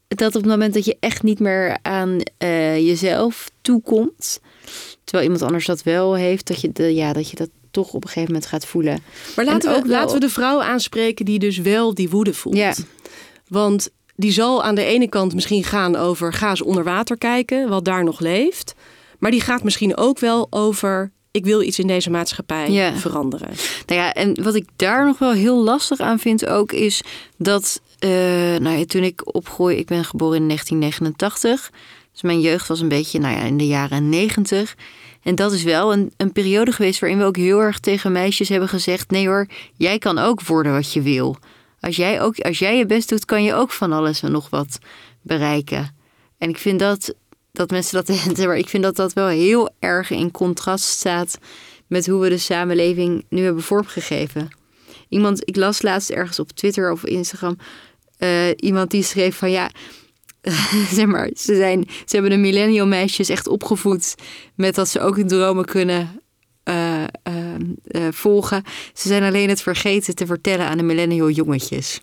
[0.08, 4.40] dat op het moment dat je echt niet meer aan eh, jezelf toekomt,
[5.04, 8.02] terwijl iemand anders dat wel heeft, dat je de, ja, dat je dat toch op
[8.02, 9.02] een gegeven moment gaat voelen.
[9.36, 12.10] Maar En laten we, ook wel- laten we de vrouw aanspreken die dus wel die
[12.10, 12.56] woede voelt.
[12.56, 12.74] Ja.
[13.48, 17.68] Want die zal aan de ene kant misschien gaan over ga eens onder water kijken,
[17.68, 18.74] wat daar nog leeft.
[19.18, 22.96] Maar die gaat misschien ook wel over ik wil iets in deze maatschappij Ja.
[22.96, 23.48] veranderen.
[23.86, 27.02] Nou ja, en wat ik daar nog wel heel lastig aan vind ook is
[27.36, 28.10] dat, eh,
[28.58, 31.70] nou ja, toen ik opgroei, ik ben geboren in 1989.
[32.12, 34.74] Dus mijn jeugd was een beetje, nou ja, in de jaren 90.
[35.22, 38.48] En dat is wel een, een periode geweest waarin we ook heel erg tegen meisjes
[38.48, 39.46] hebben gezegd: nee hoor,
[39.76, 41.36] jij kan ook worden wat je wil.
[41.84, 44.50] Als jij, ook, als jij je best doet, kan je ook van alles en nog
[44.50, 44.78] wat
[45.22, 45.96] bereiken.
[46.38, 47.14] En ik vind dat,
[47.52, 48.08] dat mensen dat,
[48.56, 51.38] ik vind dat dat wel heel erg in contrast staat
[51.86, 54.48] met hoe we de samenleving nu hebben vormgegeven.
[55.08, 57.56] Iemand, ik las laatst ergens op Twitter of Instagram,
[58.18, 59.70] eh, iemand die schreef van ja,
[60.92, 64.14] zeg maar, ze, zijn, ze hebben de millennial meisjes echt opgevoed
[64.54, 66.20] met dat ze ook hun dromen kunnen
[68.10, 68.62] volgen.
[68.94, 72.00] Ze zijn alleen het vergeten te vertellen aan de millennial jongetjes.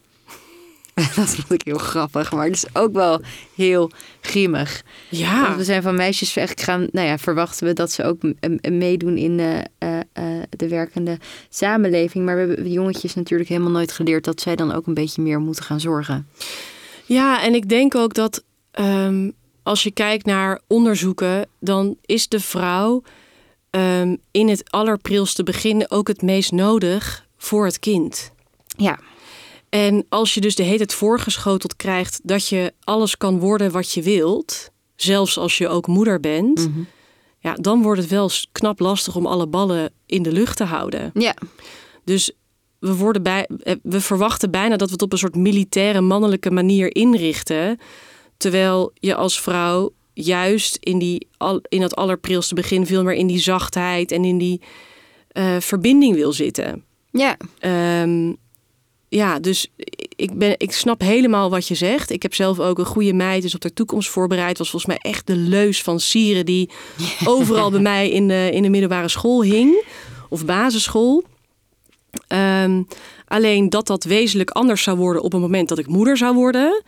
[1.15, 3.21] Dat vond ik heel grappig, maar het is ook wel
[3.55, 3.91] heel
[4.21, 4.83] grimmig.
[5.09, 8.21] Ja, Want we zijn van meisjes eigenlijk gaan, nou ja, verwachten we dat ze ook
[8.61, 11.17] meedoen in eh, eh, eh, de werkende
[11.49, 12.25] samenleving.
[12.25, 15.39] Maar we hebben jongetjes natuurlijk helemaal nooit geleerd dat zij dan ook een beetje meer
[15.39, 16.27] moeten gaan zorgen.
[17.05, 19.29] ja en ik denk ook dat ehm,
[19.63, 23.03] als je kijkt naar onderzoeken, dan is de vrouw
[23.71, 28.31] ehm, in het allerprilste begin ook het meest nodig voor het kind.
[28.77, 28.99] Ja,
[29.69, 33.91] En als je dus de hele tijd voorgeschoteld krijgt dat je alles kan worden wat
[33.91, 36.69] je wilt, zelfs als je ook moeder bent,
[37.39, 41.11] ja, dan wordt het wel knap lastig om alle ballen in de lucht te houden.
[41.13, 41.35] ja,
[42.03, 42.31] Dus
[42.79, 46.51] we, worden bij, eh, we verwachten bijna dat we het op een soort militaire mannelijke
[46.51, 47.79] manier inrichten,
[48.37, 51.27] terwijl je als vrouw juist in, die,
[51.69, 54.61] in dat allerprilste begin veel meer in die zachtheid en in die
[55.27, 56.83] eh, verbinding wil zitten.
[57.11, 58.31] Ja, Ehm,
[59.09, 59.71] ja, dus
[60.15, 62.09] ik, ben, ik snap helemaal wat je zegt.
[62.09, 64.57] Ik heb zelf ook een goede meid, dus op de toekomst voorbereid.
[64.57, 66.69] Was volgens mij echt de leus van Sieren die
[67.25, 69.83] overal bij mij in de, in de middelbare school hing.
[70.29, 71.23] Of basisschool.
[72.27, 72.83] Ehm,
[73.27, 76.83] alleen dat dat wezenlijk anders zou worden op het moment dat ik moeder zou worden...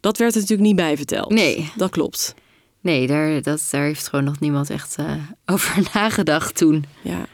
[0.00, 1.30] dat werd er natuurlijk niet bij verteld.
[1.30, 1.70] nee.
[1.76, 2.34] Dat klopt.
[2.80, 5.12] Nee, daar, dat, daar heeft gewoon nog niemand echt eh,
[5.54, 6.84] over nagedacht toen.
[7.02, 7.26] Ja.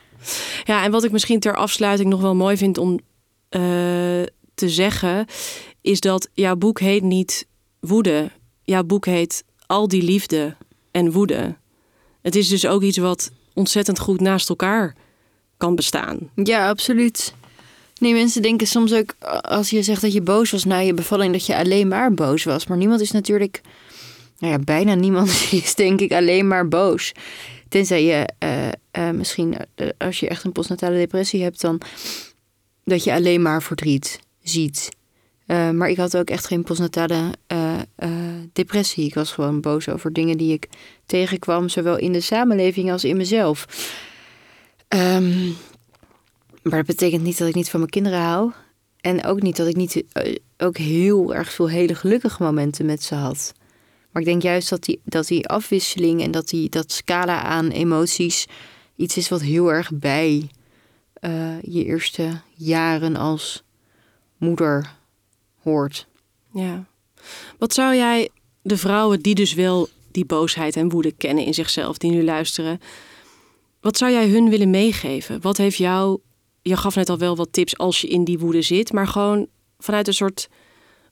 [0.65, 3.01] ja, en wat ik misschien ter afsluiting nog wel mooi vind om
[3.49, 3.61] eh,
[4.55, 5.27] te zeggen,
[5.81, 7.47] is dat jouw boek heet niet
[7.81, 8.31] Woede.
[8.63, 10.57] Jouw boek heet Al die liefde
[10.91, 11.57] en woede.
[12.23, 14.95] Het is dus ook iets wat ontzettend goed naast elkaar
[15.57, 16.31] kan bestaan.
[16.35, 17.35] Ja, absoluut.
[18.01, 21.33] Nee, mensen denken soms ook als je zegt dat je boos was na je bevalling,
[21.33, 22.67] dat je alleen maar boos was.
[22.67, 23.61] Maar niemand is natuurlijk,
[24.45, 25.29] nou ja, bijna niemand
[25.65, 27.13] is denk ik alleen maar boos.
[27.69, 31.81] Tenzij je eh, eh, misschien, eh, als je echt een postnatale depressie hebt, dan
[32.85, 34.89] dat je alleen maar verdriet ziet.
[35.47, 37.31] Maar ik had ook echt geen postnatale
[38.53, 39.07] depressie.
[39.07, 40.69] Ik was gewoon boos over dingen die ik
[41.07, 43.67] tegenkwam, zowel in de samenleving als in mezelf.
[44.89, 45.47] Ehm,
[46.63, 48.53] maar dat betekent niet dat ik niet van mijn kinderen hou.
[49.01, 50.05] En ook niet dat ik niet
[50.57, 53.55] ook heel erg veel hele gelukkige momenten met ze had.
[54.15, 57.69] Maar ik denk juist dat die, dat die afwisseling en dat die, dat scala aan
[57.69, 58.47] emoties
[58.97, 60.51] iets is wat heel erg bij
[61.13, 63.63] eh, je eerste jaren als
[64.37, 64.95] moeder
[65.63, 66.07] hoort.
[66.53, 66.85] Ja.
[67.59, 68.29] Wat zou jij
[68.63, 72.81] de vrouwen die dus wel die boosheid en woede kennen in zichzelf, die nu luisteren,
[73.81, 75.41] wat zou jij hun willen meegeven?
[75.41, 76.19] Wat heeft jou,
[76.63, 79.47] je gaf net al wel wat tips als je in die woede zit, maar gewoon
[79.79, 80.49] vanuit een soort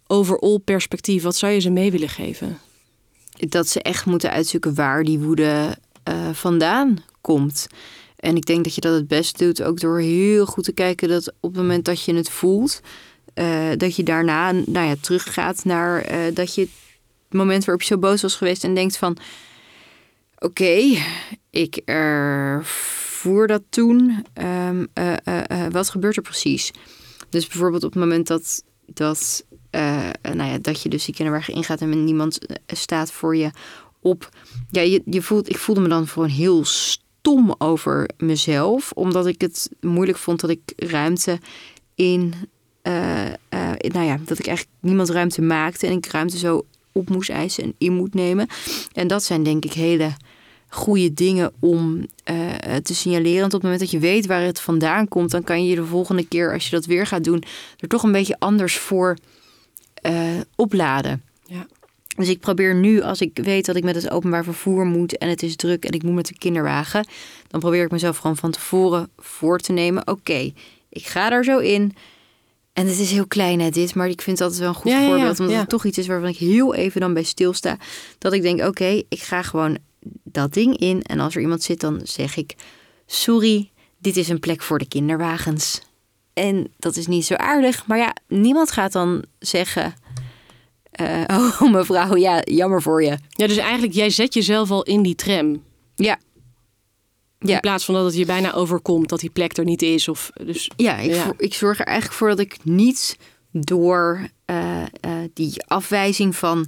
[0.07, 2.59] overall perspectief, wat zou je ze mee willen geven?
[3.49, 7.67] Dat ze echt moeten uitzoeken waar die woede eh, vandaan komt.
[8.17, 11.09] En ik denk dat je dat het best doet ook door heel goed te kijken
[11.09, 12.81] dat op het moment dat je het voelt,
[13.35, 16.71] eh, dat je daarna nou ja, teruggaat naar eh, dat je het
[17.31, 19.19] moment waarop je zo boos was geweest en denkt van
[20.43, 20.97] oké,
[21.51, 24.27] ik ervoer dat toen.
[24.35, 26.71] Ehm, eh, eh, eh, wat gebeurt er precies?
[27.29, 29.45] Dus bijvoorbeeld op het moment dat, dat,
[30.33, 33.51] nou ja, dat je dus die kinderwagen ingaat en niemand eh, staat voor je
[34.01, 34.29] op.
[34.71, 38.93] Ja, je, je voelt, ik voelde me dan gewoon heel stom over mezelf.
[38.93, 41.39] Omdat ik het moeilijk vond dat ik ruimte
[41.95, 42.35] in.
[42.83, 43.33] eh, eh,
[43.79, 45.87] nou ja, dat ik eigenlijk niemand ruimte maakte.
[45.87, 48.47] En ik ruimte zo op moest eisen en in moet nemen.
[48.93, 50.13] En dat zijn denk ik hele
[50.69, 52.37] goede dingen om eh,
[52.83, 53.41] te signaleren.
[53.41, 55.85] Want op het moment dat je weet waar het vandaan komt, dan kan je de
[55.85, 57.43] volgende keer, als je dat weer gaat doen,
[57.79, 59.17] er toch een beetje anders voor
[60.03, 61.23] eh, opladen.
[61.45, 61.67] Ja.
[62.17, 65.29] Dus ik probeer nu, als ik weet dat ik met het openbaar vervoer moet en
[65.29, 67.07] het is druk en ik moet met de kinderwagen,
[67.49, 70.09] dan probeer ik mezelf gewoon van tevoren voor te nemen.
[70.09, 70.53] Oké,
[70.89, 71.95] ik ga er zo in.
[72.73, 74.91] En het is heel klein hè, dit, maar ik vind het altijd wel een goed
[74.91, 75.41] Ja, ja, ja, voorbeeld.
[75.41, 77.77] Omdat het toch iets is waarvan ik heel even dan bij stilsta.
[78.19, 79.79] Dat ik denk, oké, ik ga gewoon
[80.25, 81.03] dat ding in.
[81.03, 82.55] En als er iemand zit, dan zeg ik,
[83.07, 85.81] sorry, dit is een plek voor de kinderwagens.
[86.35, 87.87] En dat is niet zo aardig.
[87.87, 89.95] Maar ja, niemand gaat dan zeggen,
[90.91, 91.23] eh,
[91.61, 93.19] oh mevrouw, ja, jammer voor je.
[93.29, 95.63] Ja, dus eigenlijk, jij zet jezelf al in die tram.
[95.95, 96.19] Ja.
[97.39, 97.55] Ja.
[97.55, 100.09] In plaats van dat het je bijna overkomt dat die plek er niet is.
[100.09, 101.33] Of, dus, Ja, ik, Ja.
[101.37, 103.17] ik zorg er eigenlijk voor dat ik niet
[103.51, 104.89] door eh, eh,
[105.35, 106.67] die afwijzing van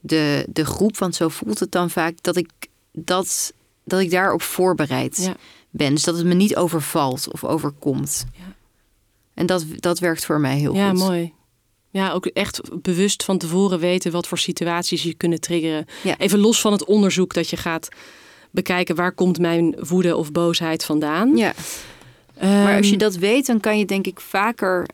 [0.00, 2.50] de, de groep, want zo voelt het dan vaak, dat ik,
[2.92, 3.52] dat,
[3.84, 5.34] dat ik daarop voorbereid Ja.
[5.70, 5.94] ben.
[5.94, 8.24] Dus dat het me niet overvalt of overkomt.
[8.32, 8.41] Ja.
[9.34, 10.98] En dat, dat werkt voor mij heel ja, goed.
[10.98, 11.32] mooi.
[11.90, 15.86] Ja, ook echt bewust van tevoren weten wat voor situaties je kunnen triggeren.
[16.02, 16.18] Ja.
[16.18, 17.88] Even los van het onderzoek dat je gaat
[18.50, 21.36] bekijken waar komt mijn woede of boosheid vandaan.
[21.36, 21.52] Ja,
[22.40, 24.88] maar als je Ehm, dat weet, dan kan je denk ik vaker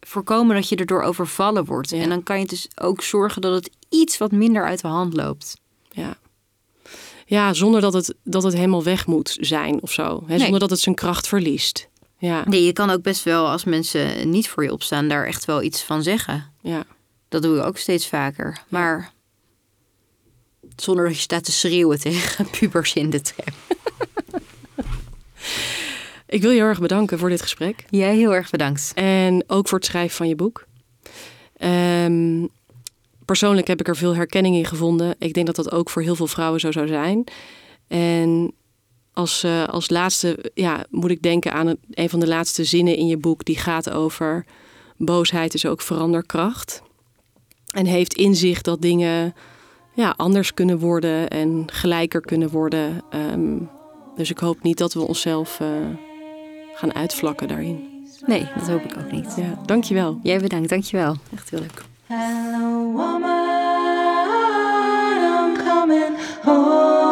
[0.00, 1.90] voorkomen dat je erdoor overvallen wordt.
[1.90, 1.98] Ja.
[1.98, 5.14] En dan kan je dus ook zorgen dat het iets wat minder uit de hand
[5.14, 5.56] loopt.
[5.90, 6.16] Ja.
[7.26, 10.22] ja, zonder dat het, dat het helemaal weg moet zijn of zo.
[10.26, 10.34] Hè?
[10.34, 10.38] Nee.
[10.38, 11.88] Zonder dat het zijn kracht verliest.
[12.18, 15.44] Ja, Nee, je kan ook best wel als mensen niet voor je opstaan, daar echt
[15.44, 16.52] wel iets van zeggen.
[16.62, 16.84] ja.
[17.28, 18.62] Dat doe ik ook steeds vaker.
[18.68, 19.12] Maar
[20.76, 23.54] zonder dat je staat te schreeuwen tegen pubers in de tram.
[26.26, 27.84] Ik wil je heel erg bedanken voor dit gesprek.
[27.90, 28.92] Jij heel erg bedankt.
[28.94, 30.66] En ook voor het schrijven van je boek.
[31.56, 32.46] Ehm,
[33.24, 35.14] persoonlijk heb ik er veel herkenning in gevonden.
[35.18, 37.24] Ik denk dat dat ook voor heel veel vrouwen zo zou zijn.
[37.88, 38.52] En
[39.18, 43.06] als, eh, als laatste ja, moet ik denken aan een, van de laatste zinnen in
[43.06, 43.44] je boek.
[43.44, 44.44] Die gaat over
[44.96, 46.82] boosheid is ook veranderkracht.
[47.68, 49.34] En heeft inzicht dat dingen
[49.94, 53.02] ja, anders kunnen worden en gelijker kunnen worden.
[53.10, 53.56] Ehm,
[54.16, 55.68] dus ik hoop niet dat we onszelf eh,
[56.74, 58.06] gaan uitvlakken daarin.
[58.26, 59.34] Nee, dat hoop ik ook niet.
[59.36, 60.18] Ja, dankjewel.
[60.22, 61.16] Jij bedankt, dankjewel.
[61.34, 61.84] Echt heel leuk.
[62.06, 63.32] Hello woman,
[65.20, 67.07] I'm coming home.